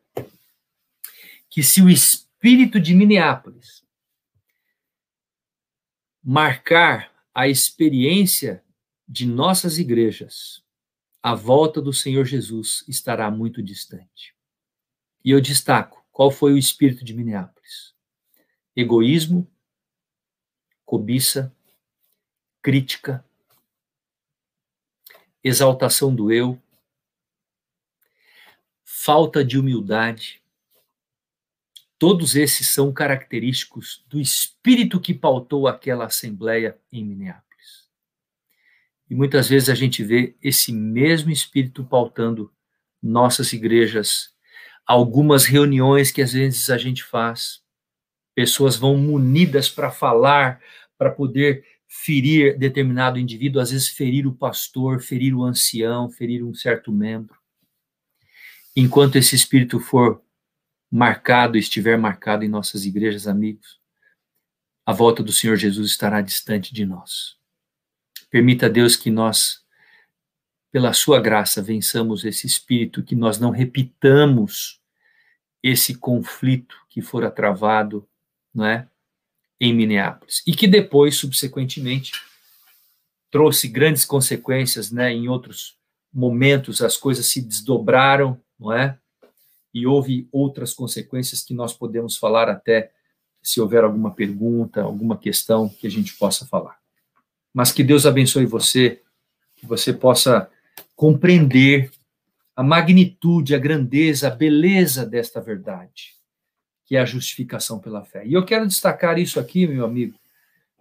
[1.50, 3.84] que se o espírito de Minneapolis
[6.24, 8.64] marcar a experiência
[9.08, 10.64] de nossas igrejas,
[11.24, 14.36] a volta do Senhor Jesus estará muito distante.
[15.26, 17.96] E eu destaco qual foi o espírito de Minneapolis:
[18.76, 19.50] egoísmo,
[20.86, 21.52] cobiça,
[22.62, 23.26] crítica,
[25.44, 26.62] exaltação do eu,
[28.84, 30.42] falta de humildade.
[31.98, 37.90] Todos esses são característicos do espírito que pautou aquela assembleia em Minneapolis.
[39.10, 42.52] E muitas vezes a gente vê esse mesmo espírito pautando
[43.02, 44.34] nossas igrejas,
[44.86, 47.62] algumas reuniões que às vezes a gente faz,
[48.36, 50.62] pessoas vão munidas para falar,
[50.98, 56.54] para poder ferir determinado indivíduo, às vezes ferir o pastor, ferir o ancião, ferir um
[56.54, 57.38] certo membro.
[58.74, 60.24] Enquanto esse espírito for
[60.90, 63.78] marcado, estiver marcado em nossas igrejas, amigos,
[64.86, 67.38] a volta do Senhor Jesus estará distante de nós.
[68.30, 69.62] Permita a Deus que nós,
[70.72, 74.80] pela sua graça, vençamos esse espírito, que nós não repitamos
[75.62, 78.08] esse conflito que fora travado,
[78.56, 78.88] não é?
[79.62, 82.14] Em Minneapolis, e que depois, subsequentemente,
[83.30, 85.14] trouxe grandes consequências, né?
[85.14, 85.78] Em outros
[86.12, 88.98] momentos as coisas se desdobraram, não é?
[89.72, 92.92] E houve outras consequências que nós podemos falar até
[93.42, 96.78] se houver alguma pergunta, alguma questão que a gente possa falar.
[97.54, 99.02] Mas que Deus abençoe você,
[99.58, 100.50] que você possa
[100.96, 101.92] compreender
[102.56, 106.21] a magnitude, a grandeza, a beleza desta verdade
[106.92, 108.28] que é a justificação pela fé.
[108.28, 110.20] E eu quero destacar isso aqui, meu amigo,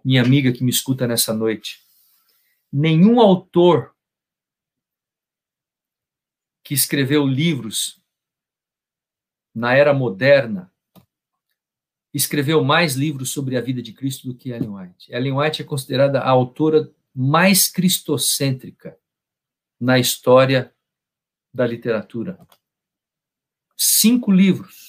[0.03, 1.85] minha amiga que me escuta nessa noite.
[2.69, 3.95] Nenhum autor
[6.61, 8.03] que escreveu livros
[9.55, 10.69] na era moderna
[12.13, 15.13] escreveu mais livros sobre a vida de Cristo do que Ellen White.
[15.13, 18.99] Ellen White é considerada a autora mais cristocêntrica
[19.79, 20.75] na história
[21.53, 22.37] da literatura.
[23.77, 24.80] Cinco livros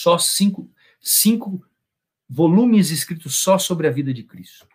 [0.00, 0.70] só cinco,
[1.00, 1.64] cinco
[2.28, 4.66] volumes escritos só sobre a vida de Cristo.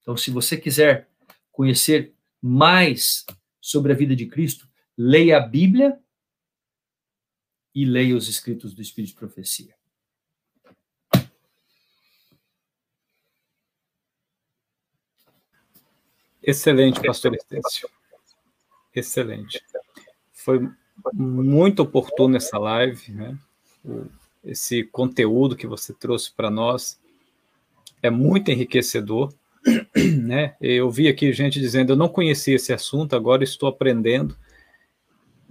[0.00, 1.08] Então, se você quiser
[1.50, 3.24] conhecer mais
[3.60, 5.98] sobre a vida de Cristo, leia a Bíblia
[7.74, 9.74] e leia os escritos do Espírito de Profecia.
[16.42, 17.88] Excelente, pastor Estêncio.
[18.92, 19.64] Excelente.
[20.32, 20.68] Foi
[21.14, 23.38] muito oportuno essa live, né?
[24.44, 27.00] Esse conteúdo que você trouxe para nós
[28.02, 29.32] é muito enriquecedor,
[30.22, 30.56] né?
[30.60, 34.36] Eu vi aqui gente dizendo, eu não conhecia esse assunto, agora estou aprendendo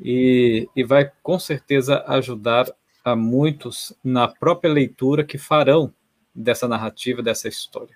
[0.01, 2.67] e, e vai com certeza ajudar
[3.03, 5.93] a muitos na própria leitura que farão
[6.33, 7.95] dessa narrativa, dessa história,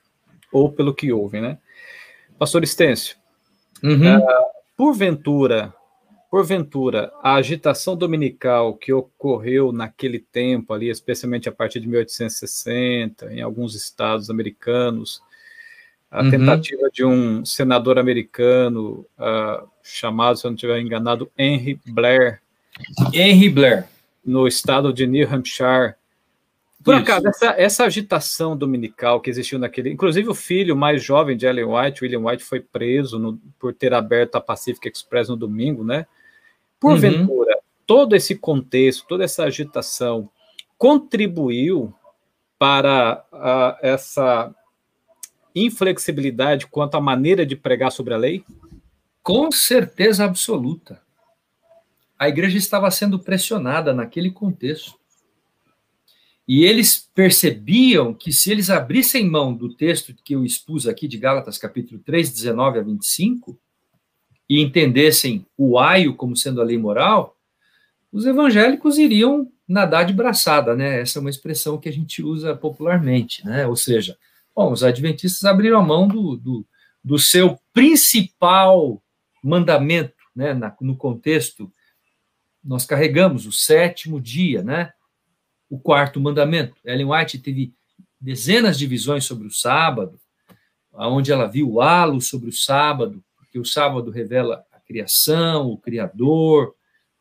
[0.52, 1.58] ou pelo que ouvem, né?
[2.38, 3.18] Pastor Estêncio,
[3.84, 4.18] uhum.
[4.18, 4.22] uh,
[4.76, 5.74] porventura,
[6.30, 13.42] porventura, a agitação dominical que ocorreu naquele tempo ali, especialmente a partir de 1860, em
[13.42, 15.22] alguns estados americanos,
[16.10, 16.32] a uhum.
[16.32, 22.42] tentativa de um senador americano uh, chamado, se eu não estiver enganado, Henry Blair.
[23.14, 23.86] Henry Blair.
[24.24, 25.96] No estado de New Hampshire,
[26.86, 27.04] por Isso.
[27.04, 29.90] acaso, essa, essa agitação dominical que existiu naquele.
[29.90, 33.92] Inclusive, o filho mais jovem de Ellen White, William White, foi preso no, por ter
[33.92, 36.06] aberto a Pacific Express no domingo, né?
[36.80, 37.62] Porventura, uhum.
[37.88, 40.30] todo esse contexto, toda essa agitação
[40.78, 41.92] contribuiu
[42.60, 44.54] para uh, essa
[45.56, 48.46] inflexibilidade quanto à maneira de pregar sobre a lei?
[49.24, 51.02] Com certeza absoluta.
[52.20, 55.00] A igreja estava sendo pressionada naquele contexto.
[56.48, 61.18] E eles percebiam que se eles abrissem mão do texto que eu expus aqui de
[61.18, 63.60] Gálatas, capítulo 3, 19 a 25,
[64.48, 67.36] e entendessem o aio como sendo a lei moral,
[68.12, 71.02] os evangélicos iriam nadar de braçada, né?
[71.02, 73.66] Essa é uma expressão que a gente usa popularmente, né?
[73.66, 74.16] Ou seja,
[74.56, 76.68] bom, os adventistas abriram a mão do, do,
[77.04, 79.02] do seu principal
[79.44, 80.54] mandamento, né?
[80.54, 81.72] Na, no contexto,
[82.64, 84.94] nós carregamos o sétimo dia, né?
[85.70, 86.76] O quarto mandamento.
[86.86, 87.74] Ellen White teve
[88.20, 90.20] dezenas de visões sobre o sábado,
[90.94, 95.78] onde ela viu o halo sobre o sábado, porque o sábado revela a criação, o
[95.78, 96.74] Criador,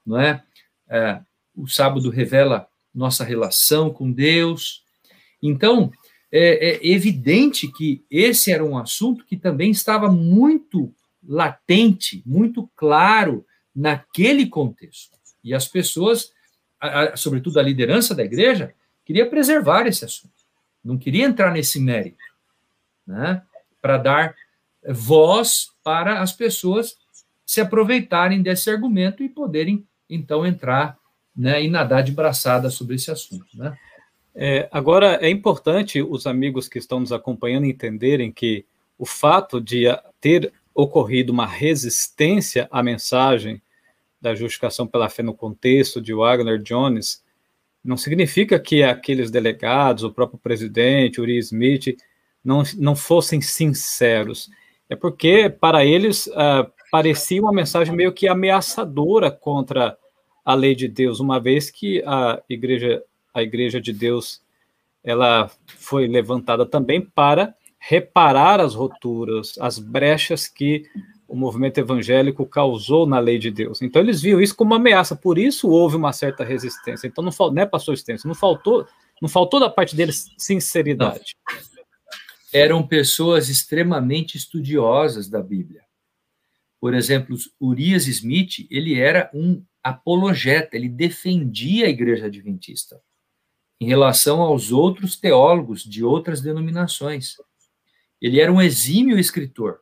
[0.07, 0.43] não é?
[0.89, 1.21] é
[1.55, 4.83] o sábado revela nossa relação com Deus.
[5.43, 5.91] Então,
[6.31, 10.93] é, é evidente que esse era um assunto que também estava muito
[11.27, 15.17] latente, muito claro naquele contexto.
[15.43, 16.33] E as pessoas
[16.85, 18.75] a, a, sobretudo a liderança da igreja,
[19.05, 20.33] queria preservar esse assunto,
[20.85, 22.23] não queria entrar nesse mérito,
[23.07, 23.43] né,
[23.81, 24.35] para dar
[24.89, 26.97] voz para as pessoas
[27.47, 30.99] se aproveitarem desse argumento e poderem, então, entrar
[31.37, 33.47] né, e nadar de braçada sobre esse assunto.
[33.55, 33.77] Né?
[34.35, 38.65] É, agora, é importante os amigos que estão nos acompanhando entenderem que
[38.99, 39.85] o fato de
[40.21, 43.63] ter ocorrido uma resistência à mensagem
[44.25, 47.23] da justificação pela fé no contexto de Wagner Jones,
[47.85, 51.95] não significa que aqueles delegados, o próprio presidente, Uri Smith,
[52.43, 54.49] não, não fossem sinceros.
[54.89, 59.95] É porque, para eles, uh, parecia uma mensagem meio que ameaçadora contra
[60.43, 63.03] a lei de Deus, uma vez que a igreja,
[63.35, 64.43] a igreja de Deus
[65.03, 70.85] ela foi levantada também para reparar as roturas, as brechas que
[71.35, 73.83] o movimento evangélico causou na lei de Deus.
[73.83, 77.09] Então eles viam isso como uma ameaça, por isso houve uma certa resistência.
[77.09, 78.87] Então não né, pastor Stêncio, não faltou,
[79.21, 81.35] não faltou da parte deles sinceridade.
[81.51, 81.59] Não.
[82.53, 85.83] Eram pessoas extremamente estudiosas da Bíblia.
[86.81, 93.01] Por exemplo, Urias Smith, ele era um apologeta, ele defendia a igreja adventista
[93.81, 97.35] em relação aos outros teólogos de outras denominações.
[98.23, 99.81] Ele era um exímio escritor.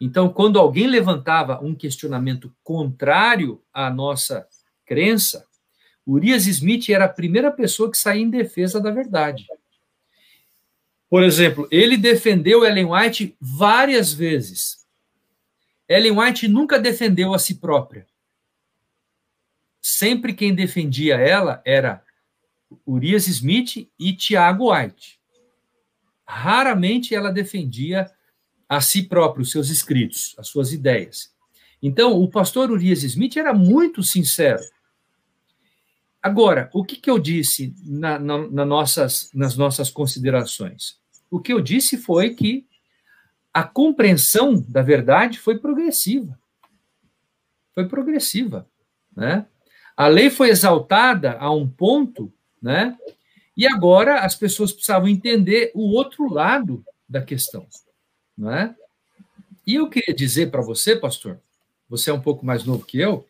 [0.00, 4.46] Então, quando alguém levantava um questionamento contrário à nossa
[4.86, 5.46] crença,
[6.06, 9.46] Urias Smith era a primeira pessoa que saía em defesa da verdade.
[11.10, 14.86] Por exemplo, ele defendeu Ellen White várias vezes.
[15.88, 18.06] Ellen White nunca defendeu a si própria.
[19.80, 22.04] Sempre quem defendia ela era
[22.86, 25.18] Urias Smith e Tiago White.
[26.26, 28.10] Raramente ela defendia
[28.68, 31.32] a si próprio, os seus escritos, as suas ideias.
[31.82, 34.62] Então, o pastor Urias Smith era muito sincero.
[36.20, 40.98] Agora, o que, que eu disse na, na, na nossas, nas nossas considerações?
[41.30, 42.66] O que eu disse foi que
[43.54, 46.38] a compreensão da verdade foi progressiva.
[47.74, 48.68] Foi progressiva.
[49.16, 49.46] Né?
[49.96, 52.96] A lei foi exaltada a um ponto, né?
[53.56, 57.66] e agora as pessoas precisavam entender o outro lado da questão
[58.38, 58.74] não é?
[59.66, 61.40] E eu queria dizer para você, pastor,
[61.88, 63.26] você é um pouco mais novo que eu,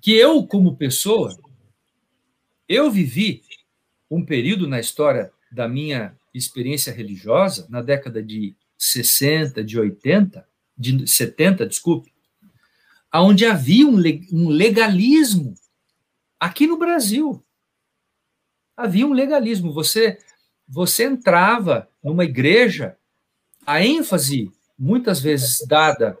[0.00, 1.36] que eu, como pessoa,
[2.68, 3.42] eu vivi
[4.10, 11.08] um período na história da minha experiência religiosa, na década de 60, de 80, de
[11.08, 12.12] 70, desculpe,
[13.12, 15.54] onde havia um legalismo
[16.38, 17.42] aqui no Brasil.
[18.76, 19.72] Havia um legalismo.
[19.72, 20.18] Você,
[20.68, 22.96] você entrava numa igreja,
[23.66, 26.16] a ênfase, muitas vezes dada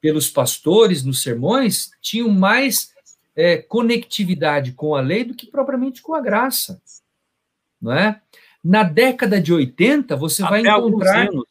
[0.00, 2.92] pelos pastores nos sermões, tinham mais
[3.36, 6.80] é, conectividade com a lei do que propriamente com a graça.
[7.80, 8.20] Não é?
[8.62, 11.20] Na década de 80, você até vai encontrar.
[11.20, 11.44] Alguns hinos,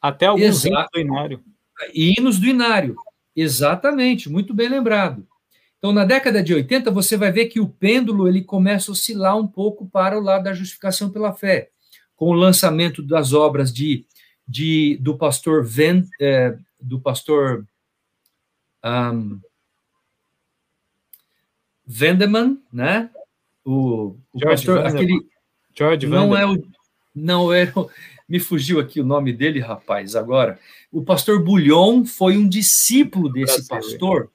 [0.00, 1.44] até alguns hinos do Inário.
[1.92, 2.96] Hinos do Inário.
[3.36, 5.26] Exatamente, muito bem lembrado.
[5.78, 9.36] Então, na década de 80, você vai ver que o pêndulo ele começa a oscilar
[9.36, 11.68] um pouco para o lado da justificação pela fé,
[12.16, 14.06] com o lançamento das obras de,
[14.46, 17.66] de do pastor Ven, é, do pastor
[18.84, 19.40] um,
[21.86, 23.10] Vendeman, né?
[23.64, 25.02] O, o George pastor, Vanderman.
[25.02, 25.28] aquele
[25.74, 26.56] George não Vanderman.
[26.56, 26.74] é o
[27.14, 30.58] não era é me fugiu aqui o nome dele, rapaz, agora.
[30.90, 34.30] O pastor Bulhon foi um discípulo desse pastor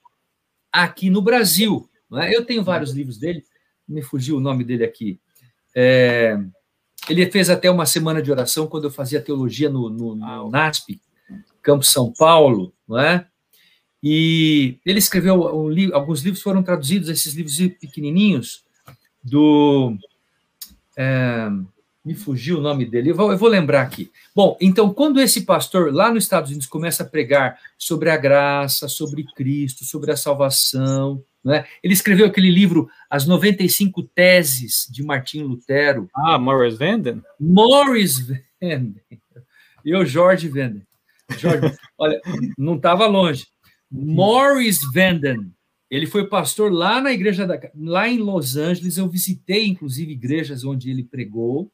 [0.72, 1.89] aqui no Brasil.
[2.14, 2.36] É?
[2.36, 3.43] Eu tenho vários livros dele,
[3.88, 5.20] me fugiu o nome dele aqui.
[5.76, 6.39] É,
[7.08, 10.50] ele fez até uma semana de oração quando eu fazia teologia no, no, no ah,
[10.50, 11.00] NASP,
[11.62, 13.26] Campo São Paulo, não é?
[14.02, 18.64] E ele escreveu um li alguns livros foram traduzidos, esses livros pequenininhos,
[19.22, 19.97] do.
[20.97, 21.50] É,
[22.04, 24.10] me fugiu o nome dele, eu vou, eu vou, lembrar aqui.
[24.36, 28.88] Bom, então, quando esse pastor lá nos Estados Unidos começa a pregar sobre a graça,
[28.88, 31.66] sobre Cristo, sobre a salvação, né?
[31.84, 36.10] ele escreveu aquele livro, As 95 Teses de Martim Lutero.
[36.16, 37.22] Ah, Morris Vanden?
[37.39, 38.20] Morris
[38.62, 38.95] Vanden.
[39.84, 40.84] Eu, Jorge Vanden.
[41.38, 42.20] Jorge, olha,
[42.58, 43.45] não estava longe.
[43.91, 45.52] Morris Vanden.
[45.91, 48.97] Ele foi pastor lá na igreja da, lá em Los Angeles.
[48.97, 51.70] Eu visitei, inclusive, igrejas onde ele pregou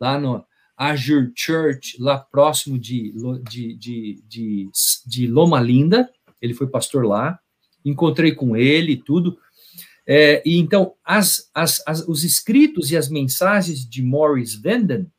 [0.00, 0.44] lá no
[0.76, 3.12] Azure Church, lá próximo de,
[3.48, 4.70] de, de, de,
[5.06, 6.10] de Loma Linda.
[6.40, 7.38] Ele foi pastor lá.
[7.84, 9.38] Encontrei com ele e tudo.
[10.06, 15.10] É, e então, as, as, as, os escritos e as mensagens de Morris Venden,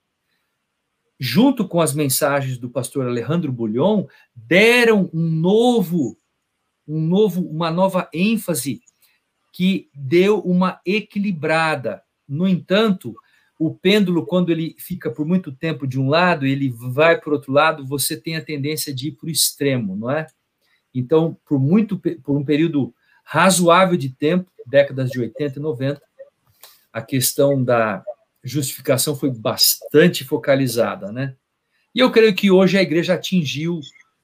[1.20, 4.06] junto com as mensagens do pastor Alejandro Bulhon,
[4.36, 6.18] deram um novo,
[6.88, 8.82] um novo, uma nova ênfase
[9.52, 12.02] que deu uma equilibrada.
[12.28, 13.16] No entanto,
[13.60, 17.34] o pêndulo, quando ele fica por muito tempo de um lado, ele vai para o
[17.34, 20.28] outro lado, você tem a tendência de ir para o extremo, não é?
[20.94, 22.94] Então, por muito por um período
[23.24, 26.02] razoável de tempo, décadas de 80 e 90,
[26.94, 28.04] a questão da
[28.44, 31.36] justificação foi bastante focalizada, né?
[31.94, 33.80] E eu creio que hoje a igreja atingiu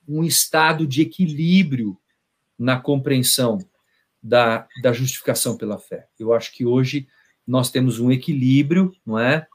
[0.08, 1.98] um estado de equilíbrio
[2.58, 3.58] na compreensão
[4.22, 6.08] da, da justificação pela fé.
[6.20, 7.08] Eu acho que hoje
[7.48, 9.48] nós temos um equilíbrio, não é?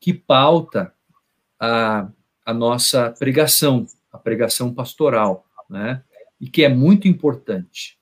[0.00, 0.92] Que pauta
[1.58, 2.08] a,
[2.44, 6.02] a nossa pregação, a pregação pastoral, né?
[6.40, 7.98] E que é muito importante.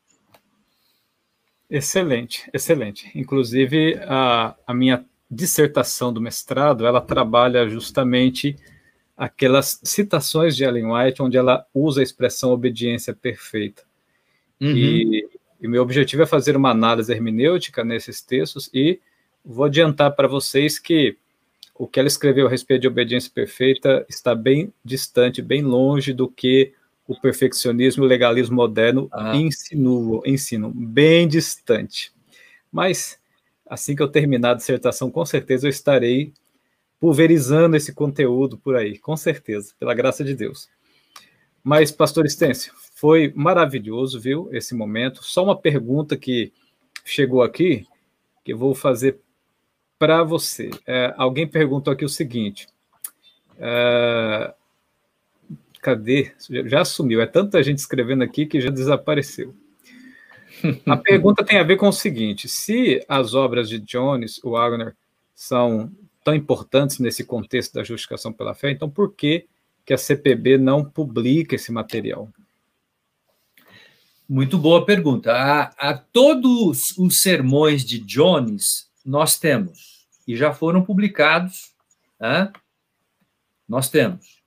[1.69, 3.11] Excelente, excelente.
[3.15, 8.57] Inclusive, a, a minha dissertação do mestrado, ela trabalha justamente
[9.17, 13.83] aquelas citações de Ellen White, onde ela usa a expressão obediência perfeita.
[14.61, 14.77] Uhum.
[14.77, 15.29] E,
[15.61, 19.01] e meu objetivo é fazer uma análise hermenêutica nesses textos e
[19.47, 21.17] vou adiantar para vocês que
[21.79, 26.29] o que ela escreveu a respeito de obediência perfeita está bem distante, bem longe do
[26.29, 26.73] que
[27.07, 29.37] o perfeccionismo e o legalismo moderno ah.
[29.37, 32.13] insinuam, ensinam, bem distante.
[32.73, 33.19] Mas,
[33.69, 36.33] assim que eu terminar a dissertação, com certeza eu estarei
[36.99, 40.69] pulverizando esse conteúdo por aí, com certeza, pela graça de Deus.
[41.63, 45.23] Mas, pastor Estêncio, foi maravilhoso, viu, esse momento.
[45.23, 46.53] Só uma pergunta que
[47.05, 47.87] chegou aqui,
[48.45, 49.21] que eu vou fazer
[49.99, 50.71] para você.
[50.87, 52.69] É, alguém perguntou aqui o seguinte:
[53.59, 54.55] é,
[55.81, 56.33] cadê?
[56.67, 57.21] Já sumiu.
[57.21, 59.55] É tanta gente escrevendo aqui que já desapareceu.
[60.87, 64.95] A pergunta tem a ver com o seguinte: se as obras de Jones, Wagner,
[65.35, 65.91] são
[66.25, 69.47] tão importantes nesse contexto da justificação pela fé, então por que,
[69.85, 72.29] que a CPB não publica esse material?
[74.29, 75.33] Muito boa pergunta.
[75.33, 81.73] A, a todos os sermões de Jones nós temos, e já foram publicados,
[82.21, 82.53] né?
[83.69, 84.43] nós temos.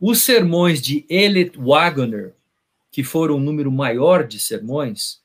[0.00, 2.34] Os sermões de Elliot Wagner,
[2.90, 5.22] que foram um número maior de sermões,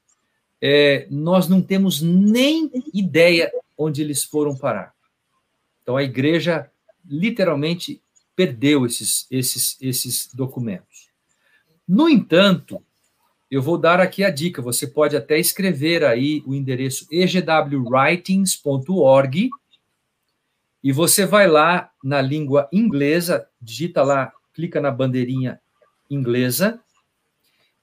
[0.61, 4.93] é, nós não temos nem ideia onde eles foram parar.
[5.81, 6.69] Então a igreja
[7.05, 8.01] literalmente
[8.35, 11.09] perdeu esses, esses, esses documentos.
[11.87, 12.83] No entanto,
[13.49, 14.61] eu vou dar aqui a dica.
[14.61, 19.49] Você pode até escrever aí o endereço egwritings.org
[20.83, 25.59] e você vai lá na língua inglesa, digita lá, clica na bandeirinha
[26.09, 26.79] inglesa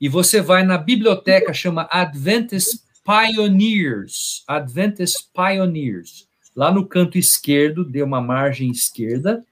[0.00, 6.28] e você vai na biblioteca chama Adventist Pioneers, Adventist Pioneers.
[6.54, 9.44] Lá no canto esquerdo, dê uma margem esquerda.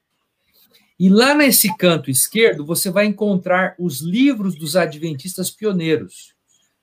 [0.99, 6.33] E lá nesse canto esquerdo, você vai encontrar os livros dos adventistas pioneiros.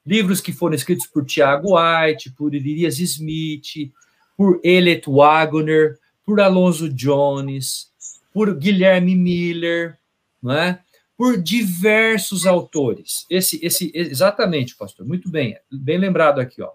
[0.05, 3.91] Livros que foram escritos por Tiago White, por Elias Smith,
[4.37, 7.91] por Elliot Wagner, por Alonso Jones,
[8.35, 9.99] por Guilherme Miller,
[10.43, 10.81] não é?
[11.23, 13.25] por diversos autores.
[13.31, 16.71] Esse, esse, exatamente, pastor, muito bem, bem lembrado aqui, ó.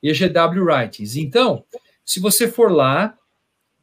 [0.00, 1.16] EGW Writings.
[1.16, 1.64] Então,
[2.04, 3.18] se você for lá,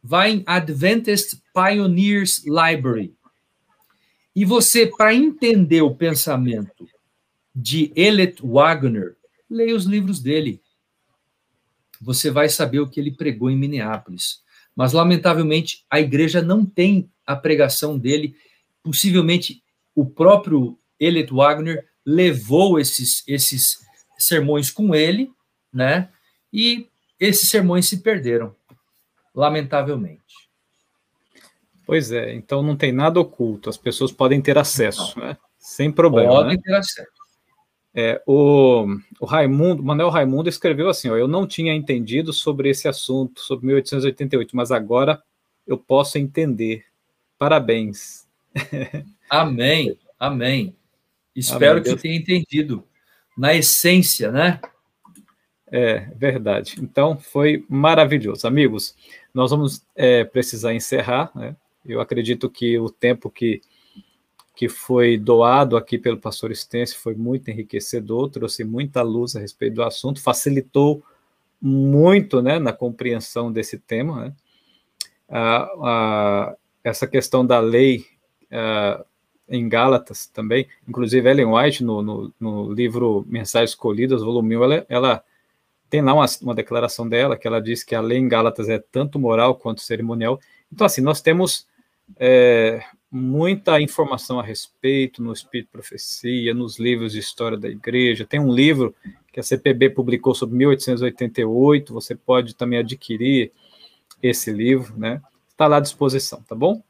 [0.02, 3.14] vai em Adventist Pioneers Library.
[4.34, 6.88] E você, para entender o pensamento
[7.54, 9.16] de Elliot Wagner,
[9.50, 10.60] leia os livros dele.
[12.00, 14.42] Você vai saber o que ele pregou em Minneapolis.
[14.76, 18.36] Mas, lamentavelmente, a igreja não tem a pregação dele.
[18.82, 19.62] Possivelmente
[19.94, 23.80] o próprio Elliot Wagner levou esses, esses
[24.16, 25.32] sermões com ele,
[25.72, 26.08] né?
[26.52, 26.86] E
[27.18, 28.54] esses sermões se perderam,
[29.38, 30.48] lamentavelmente.
[31.86, 35.36] Pois é, então não tem nada oculto, as pessoas podem ter acesso, né?
[35.56, 36.32] Sem problema.
[36.32, 36.62] Podem né?
[36.62, 37.08] ter acesso.
[37.94, 38.86] É, o,
[39.20, 43.66] o Raimundo, Manuel Raimundo escreveu assim: ó, eu não tinha entendido sobre esse assunto, sobre
[43.66, 45.22] 1888, mas agora
[45.66, 46.84] eu posso entender.
[47.38, 48.26] Parabéns.
[49.30, 50.74] Amém, amém.
[51.36, 52.02] Espero amém, que Deus...
[52.02, 52.82] tenha entendido
[53.36, 54.58] na essência, né?
[55.70, 56.76] É verdade.
[56.80, 58.96] Então foi maravilhoso, amigos.
[59.38, 61.30] Nós vamos é, precisar encerrar.
[61.32, 61.54] Né?
[61.86, 63.62] Eu acredito que o tempo que
[64.52, 69.74] que foi doado aqui pelo pastor Stence foi muito enriquecedor, trouxe muita luz a respeito
[69.74, 71.00] do assunto, facilitou
[71.62, 74.24] muito né, na compreensão desse tema.
[74.24, 74.32] Né?
[75.28, 78.04] A, a, essa questão da lei
[78.50, 79.04] a,
[79.48, 84.86] em Gálatas também, inclusive Ellen White, no, no, no livro Mensagens Escolhidas, volume 1, ela,
[84.88, 85.24] ela
[85.88, 88.78] tem lá uma, uma, declaração dela, que ela diz que a lei em Gálatas é
[88.78, 90.40] tanto moral quanto cerimonial.
[90.72, 91.66] Então, assim, nós temos
[92.16, 98.26] é, muita informação a respeito no Espírito Profecia, nos livros de história da igreja.
[98.26, 98.94] Tem um livro
[99.32, 103.52] que a CPB publicou sobre 1888, você pode também adquirir
[104.22, 105.22] esse livro, né?
[105.48, 106.82] Está lá à disposição, tá bom?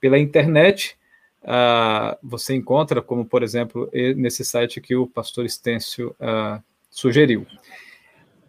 [0.00, 0.96] Pela internet,
[1.42, 7.46] uh, você encontra, como por exemplo, nesse site que o pastor Estêncio uh, sugeriu.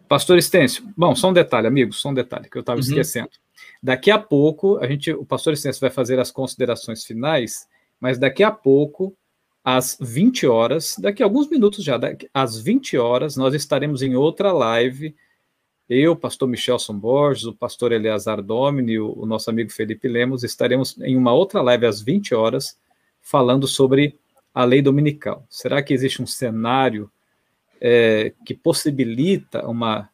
[0.08, 2.86] Pastor Estêncio, bom, só um detalhe, amigos, só um detalhe que eu estava uhum.
[2.86, 3.30] esquecendo.
[3.82, 7.68] Daqui a pouco, a gente, o pastor Estêncio vai fazer as considerações finais,
[8.00, 9.14] mas daqui a pouco,
[9.62, 14.16] às 20 horas, daqui a alguns minutos já, daqui, às 20 horas, nós estaremos em
[14.16, 15.14] outra live.
[15.88, 20.98] Eu, pastor Michelson Borges, o pastor Eleazar Domini, o, o nosso amigo Felipe Lemos, estaremos
[21.00, 22.78] em uma outra live às 20 horas,
[23.20, 24.18] falando sobre
[24.54, 25.44] a lei dominical.
[25.48, 27.10] Será que existe um cenário
[27.80, 30.08] é, que possibilita uma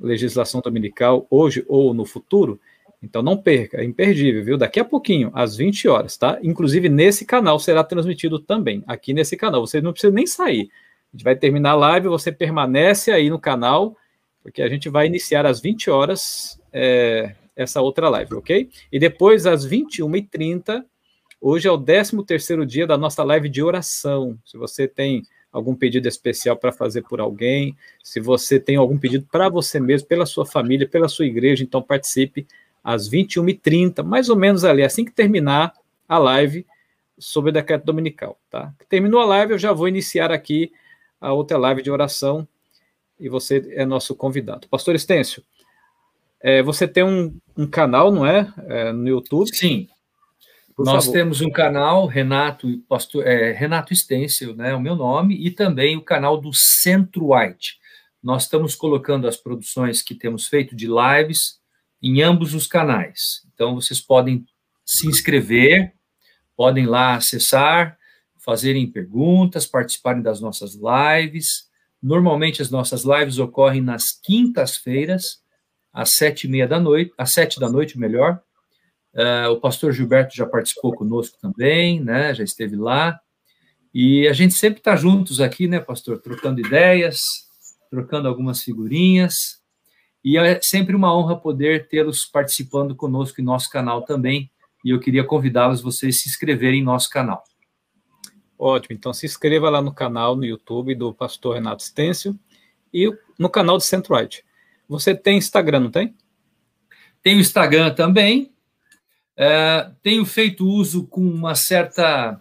[0.00, 2.60] legislação dominical hoje ou no futuro?
[3.02, 4.58] Então não perca, é imperdível, viu?
[4.58, 6.38] Daqui a pouquinho, às 20 horas, tá?
[6.42, 9.66] Inclusive nesse canal será transmitido também, aqui nesse canal.
[9.66, 10.70] Você não precisa nem sair.
[11.12, 13.96] A gente vai terminar a live, você permanece aí no canal,
[14.42, 18.68] porque a gente vai iniciar às 20 horas é, essa outra live, ok?
[18.92, 20.84] E depois, às 21h30,
[21.42, 24.38] Hoje é o 13 terceiro dia da nossa live de oração.
[24.44, 25.22] Se você tem
[25.52, 30.06] algum pedido especial para fazer por alguém, se você tem algum pedido para você mesmo,
[30.06, 32.46] pela sua família, pela sua igreja, então participe
[32.82, 35.74] às 21h30, mais ou menos ali, assim que terminar
[36.08, 36.66] a live
[37.18, 38.72] sobre o decreto dominical, tá?
[38.88, 40.72] Terminou a live, eu já vou iniciar aqui
[41.20, 42.48] a outra live de oração
[43.18, 44.66] e você é nosso convidado.
[44.68, 45.44] Pastor Estêncio,
[46.40, 48.50] é, você tem um, um canal, não é?
[48.66, 48.92] é?
[48.92, 49.54] No YouTube?
[49.54, 49.88] Sim.
[50.80, 51.18] Por Nós favor.
[51.18, 56.02] temos um canal, Renato, pastor, é, Renato Stencil, né, o meu nome, e também o
[56.02, 57.76] canal do Centro White.
[58.22, 61.60] Nós estamos colocando as produções que temos feito de lives
[62.02, 63.46] em ambos os canais.
[63.52, 64.46] Então, vocês podem
[64.82, 65.92] se inscrever,
[66.56, 67.98] podem lá acessar,
[68.38, 71.68] fazerem perguntas, participarem das nossas lives.
[72.02, 75.42] Normalmente, as nossas lives ocorrem nas quintas-feiras,
[75.92, 78.40] às sete e meia da noite, às sete da noite, melhor,
[79.14, 82.34] Uh, o pastor Gilberto já participou conosco também, né?
[82.34, 83.20] Já esteve lá.
[83.92, 86.20] E a gente sempre está juntos aqui, né, pastor?
[86.20, 87.22] Trocando ideias,
[87.90, 89.60] trocando algumas figurinhas.
[90.24, 94.50] E é sempre uma honra poder tê-los participando conosco em nosso canal também.
[94.84, 97.42] E eu queria convidá-los vocês se inscreverem em nosso canal.
[98.58, 102.38] Ótimo, então se inscreva lá no canal no YouTube do pastor Renato Stêncio
[102.92, 104.44] e no canal do Centroite.
[104.86, 106.14] Você tem Instagram, não tem?
[107.22, 108.49] Tenho Instagram também.
[109.36, 112.40] É, tenho feito uso com uma certa,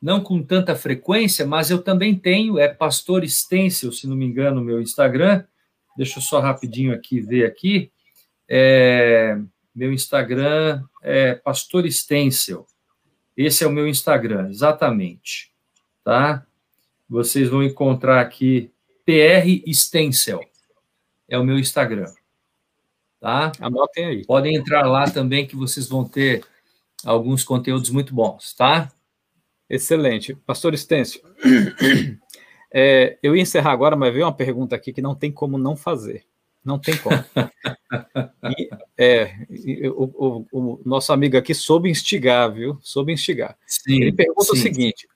[0.00, 4.62] não com tanta frequência, mas eu também tenho, é Pastor Stencil, se não me engano,
[4.62, 5.44] meu Instagram.
[5.96, 7.90] Deixa eu só rapidinho aqui ver aqui.
[8.48, 9.38] É,
[9.74, 12.66] meu Instagram é Pastor Stencil.
[13.36, 15.52] Esse é o meu Instagram, exatamente.
[16.04, 16.44] Tá?
[17.08, 18.70] Vocês vão encontrar aqui
[19.04, 20.40] PR Stencil.
[21.28, 22.12] É o meu Instagram.
[23.20, 23.52] Tá?
[23.60, 24.26] Anotem aí.
[24.26, 26.44] Podem entrar lá também que vocês vão ter
[27.04, 28.90] alguns conteúdos muito bons, tá?
[29.68, 30.34] Excelente.
[30.34, 31.20] Pastor Estêncio,
[32.72, 35.76] é, eu ia encerrar agora, mas veio uma pergunta aqui que não tem como não
[35.76, 36.24] fazer.
[36.64, 37.16] Não tem como.
[38.56, 39.34] E, é,
[39.88, 42.78] o, o, o, nosso amigo aqui soube instigar, viu?
[42.82, 43.56] Soube instigar.
[43.66, 44.52] Sim, Ele pergunta sim.
[44.52, 45.08] o seguinte: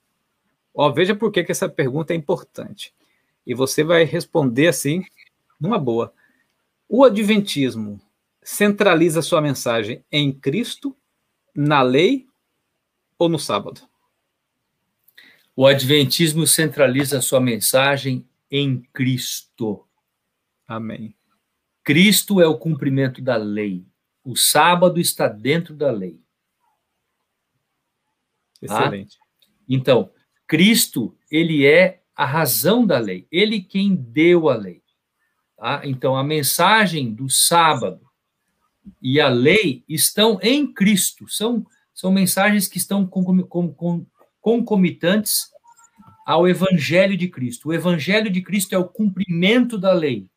[0.75, 2.95] ó, veja por que, que essa pergunta é importante.
[3.47, 5.03] E você vai responder assim,
[5.61, 6.13] numa boa.
[6.95, 7.99] O Adventismo
[8.43, 10.95] centraliza sua mensagem em Cristo,
[11.57, 12.29] na lei
[13.19, 13.81] ou no sábado?
[15.57, 19.89] O Adventismo centraliza sua mensagem em Cristo.
[20.69, 21.17] Amém.
[21.83, 23.87] Cristo é o cumprimento da lei.
[24.23, 26.21] O sábado está dentro da lei.
[28.67, 28.81] Tá?
[28.81, 29.17] Excelente.
[29.17, 29.25] Tá?
[29.67, 30.13] Então,
[30.47, 33.27] Cristo, ele é a razão da lei.
[33.33, 34.82] Ele quem deu a lei.
[35.63, 35.81] Tá?
[35.85, 38.05] Então, a mensagem do sábado
[39.01, 43.09] e a lei estão em Cristo, são, são mensagens que estão
[44.41, 45.53] concomitantes
[46.27, 47.69] ao Evangelho de Cristo.
[47.69, 50.29] O Evangelho de Cristo é o cumprimento da lei.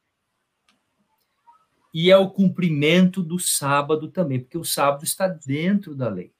[1.91, 6.32] E é o cumprimento do sábado também, porque o sábado está dentro da lei.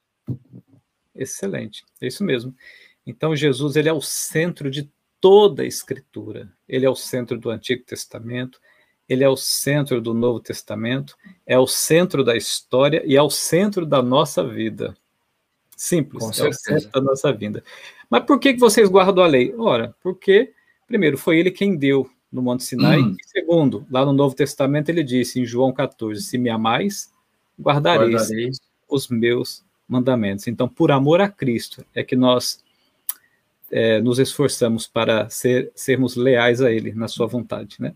[1.15, 2.55] Excelente, é isso mesmo.
[3.03, 4.88] Então, Jesus ele é o centro de
[5.19, 6.55] toda a Escritura.
[6.67, 8.59] Ele é o centro do Antigo Testamento,
[9.08, 13.30] ele é o centro do Novo Testamento, é o centro da história e é o
[13.30, 14.95] centro da nossa vida.
[15.76, 16.60] Simples, Com é certeza.
[16.60, 17.64] o centro da nossa vida.
[18.10, 19.53] Mas por que, vocês guardam a lei?
[19.58, 20.53] Ora, porque,
[20.88, 23.16] primeiro, foi ele quem deu no Monte Sinai, hum.
[23.20, 27.12] e segundo, lá no Novo Testamento ele disse em João 14: Se me amais,
[27.60, 28.60] guardareis, guardareis.
[28.89, 30.47] os meus mandamentos.
[30.47, 32.64] Então, por amor a Cristo, é que nós
[33.72, 37.93] é, nos esforçamos para ser, sermos leais a Ele na Sua vontade, né?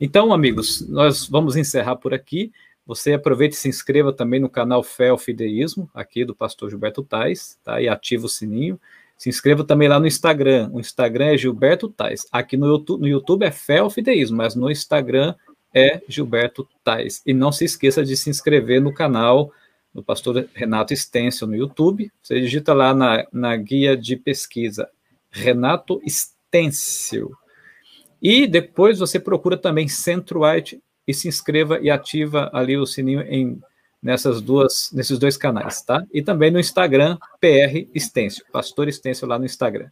[0.00, 2.52] Então, amigos, nós vamos encerrar por aqui.
[2.86, 7.02] Você aproveite e se inscreva também no canal Fé ao Fideísmo, aqui do pastor Gilberto
[7.02, 7.80] Tais, tá?
[7.80, 8.80] E ativa o sininho.
[9.16, 10.70] Se inscreva também lá no Instagram.
[10.72, 12.26] O Instagram é Gilberto Tais.
[12.32, 15.34] Aqui no YouTube, no YouTube é Fé ao Fideísmo, mas no Instagram
[15.74, 17.22] é Gilberto Tais.
[17.26, 19.52] E não se esqueça de se inscrever no canal
[19.92, 22.10] do pastor Renato Stencil no YouTube.
[22.22, 24.88] Você digita lá na, na guia de pesquisa
[25.30, 27.30] Renato Stencil.
[28.20, 33.22] E depois você procura também Centro White e se inscreva e ativa ali o sininho
[33.22, 33.60] em
[34.02, 36.04] nessas duas nesses dois canais, tá?
[36.12, 39.90] E também no Instagram PR Estêncio, Pastor Estêncio lá no Instagram.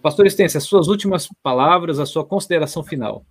[0.00, 3.26] Pastor Estêncio, as suas últimas palavras, a sua consideração final.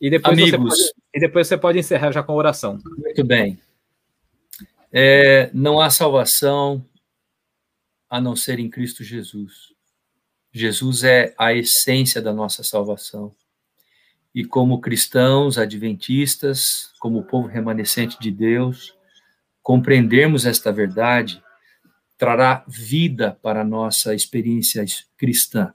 [0.00, 2.78] E depois Amigos, você pode, e depois você pode encerrar já com a oração.
[2.98, 3.58] Muito bem.
[4.92, 6.84] É, não há salvação
[8.08, 9.74] a não ser em Cristo Jesus.
[10.52, 13.34] Jesus é a essência da nossa salvação.
[14.34, 18.96] E como cristãos adventistas, como povo remanescente de Deus,
[19.62, 21.42] compreendermos esta verdade
[22.18, 24.84] trará vida para a nossa experiência
[25.16, 25.72] cristã,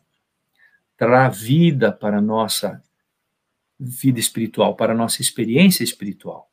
[0.98, 2.84] trará vida para a nossa
[3.80, 6.52] vida espiritual, para a nossa experiência espiritual.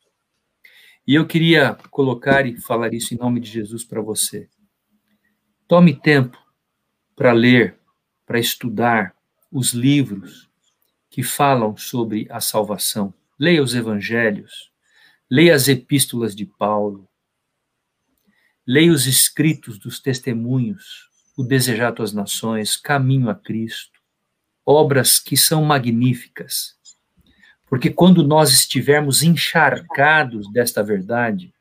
[1.07, 4.49] E eu queria colocar e falar isso em nome de Jesus para você.
[5.66, 6.39] Tome tempo
[7.16, 7.80] para ler,
[8.31, 9.12] para estudar
[9.51, 10.49] os livros
[11.11, 13.12] que falam sobre a salvação.
[13.37, 14.70] Leia os evangelhos,
[15.28, 17.09] leia as epístolas de Paulo,
[18.64, 24.01] leia os escritos dos testemunhos, o Desejado às Nações, Caminho a Cristo,
[24.64, 26.78] obras que são magníficas.
[27.68, 31.53] Porque quando nós estivermos encharcados desta verdade,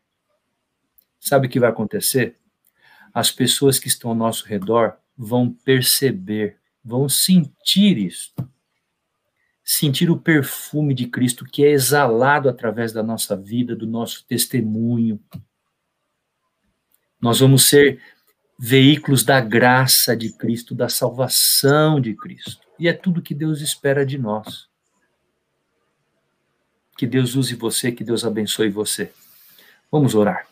[1.20, 2.36] sabe o que vai acontecer?
[3.12, 8.34] As pessoas que estão ao nosso redor vão perceber, vão sentir isso
[9.72, 15.24] sentir o perfume de Cristo que é exalado através da nossa vida, do nosso testemunho.
[17.22, 18.02] Nós vamos ser
[18.58, 22.66] veículos da graça de Cristo, da salvação de Cristo.
[22.80, 24.68] E é tudo que Deus espera de nós.
[26.98, 29.14] Que Deus use você, que Deus abençoe você.
[29.92, 30.48] Vamos orar.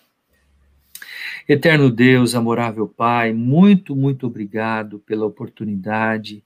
[1.48, 6.43] Eterno Deus, amorável Pai, muito, muito obrigado pela oportunidade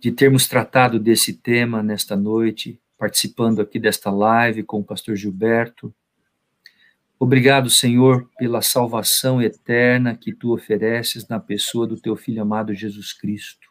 [0.00, 5.94] de termos tratado desse tema nesta noite, participando aqui desta live com o pastor Gilberto.
[7.18, 13.12] Obrigado, Senhor, pela salvação eterna que tu ofereces na pessoa do teu filho amado Jesus
[13.12, 13.68] Cristo.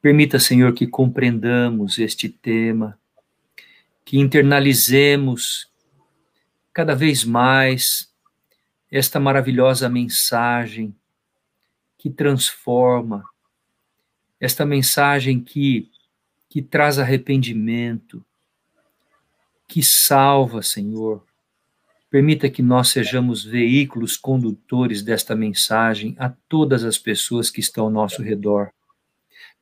[0.00, 2.98] Permita, Senhor, que compreendamos este tema,
[4.04, 5.70] que internalizemos
[6.72, 8.11] cada vez mais
[8.92, 10.94] esta maravilhosa mensagem
[11.96, 13.24] que transforma,
[14.38, 15.90] esta mensagem que,
[16.50, 18.22] que traz arrependimento,
[19.66, 21.24] que salva, Senhor.
[22.10, 27.90] Permita que nós sejamos veículos condutores desta mensagem a todas as pessoas que estão ao
[27.90, 28.70] nosso redor.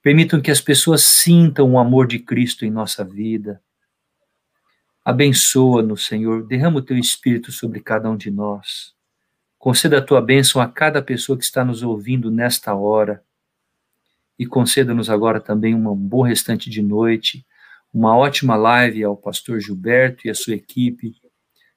[0.03, 3.63] Permitam que as pessoas sintam o amor de Cristo em nossa vida.
[5.05, 6.45] Abençoa-nos, Senhor.
[6.49, 8.99] Derrama o teu espírito sobre cada um de nós.
[9.61, 13.23] Conceda a tua bênção a cada pessoa que está nos ouvindo nesta hora
[14.39, 17.47] e conceda-nos agora também um bom restante de noite,
[17.93, 21.15] uma ótima live ao pastor Gilberto e a sua equipe.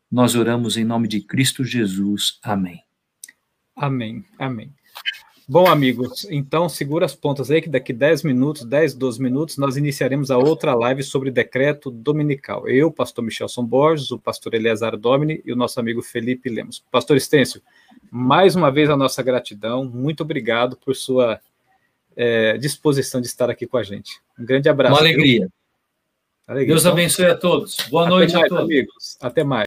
[0.10, 2.40] Nós oramos em nome de Cristo Jesus.
[2.42, 2.82] Amém.
[3.76, 4.24] Amém.
[4.40, 4.74] Amém.
[5.48, 9.76] Bom, amigos, então segura as pontas aí que daqui 10 minutos, 10, 12 minutos, nós
[9.76, 12.68] iniciaremos a outra live sobre decreto dominical.
[12.68, 16.82] Eu, pastor Michelson Borges, o pastor Eleazar Domini e o nosso amigo Felipe Lemos.
[16.89, 17.62] Pastor Estêncio,
[18.10, 21.41] mais uma vez a nossa gratidão, muito obrigado por sua
[22.16, 24.22] é, disposição de estar aqui com a gente.
[24.39, 24.96] Um grande abraço.
[24.96, 25.50] Uma alegria.
[26.48, 26.68] alegria.
[26.74, 27.76] Deus então, abençoe a todos.
[27.89, 28.64] Boa noite mais, a todos.
[28.64, 29.18] amigos.
[29.20, 29.62] Até mais.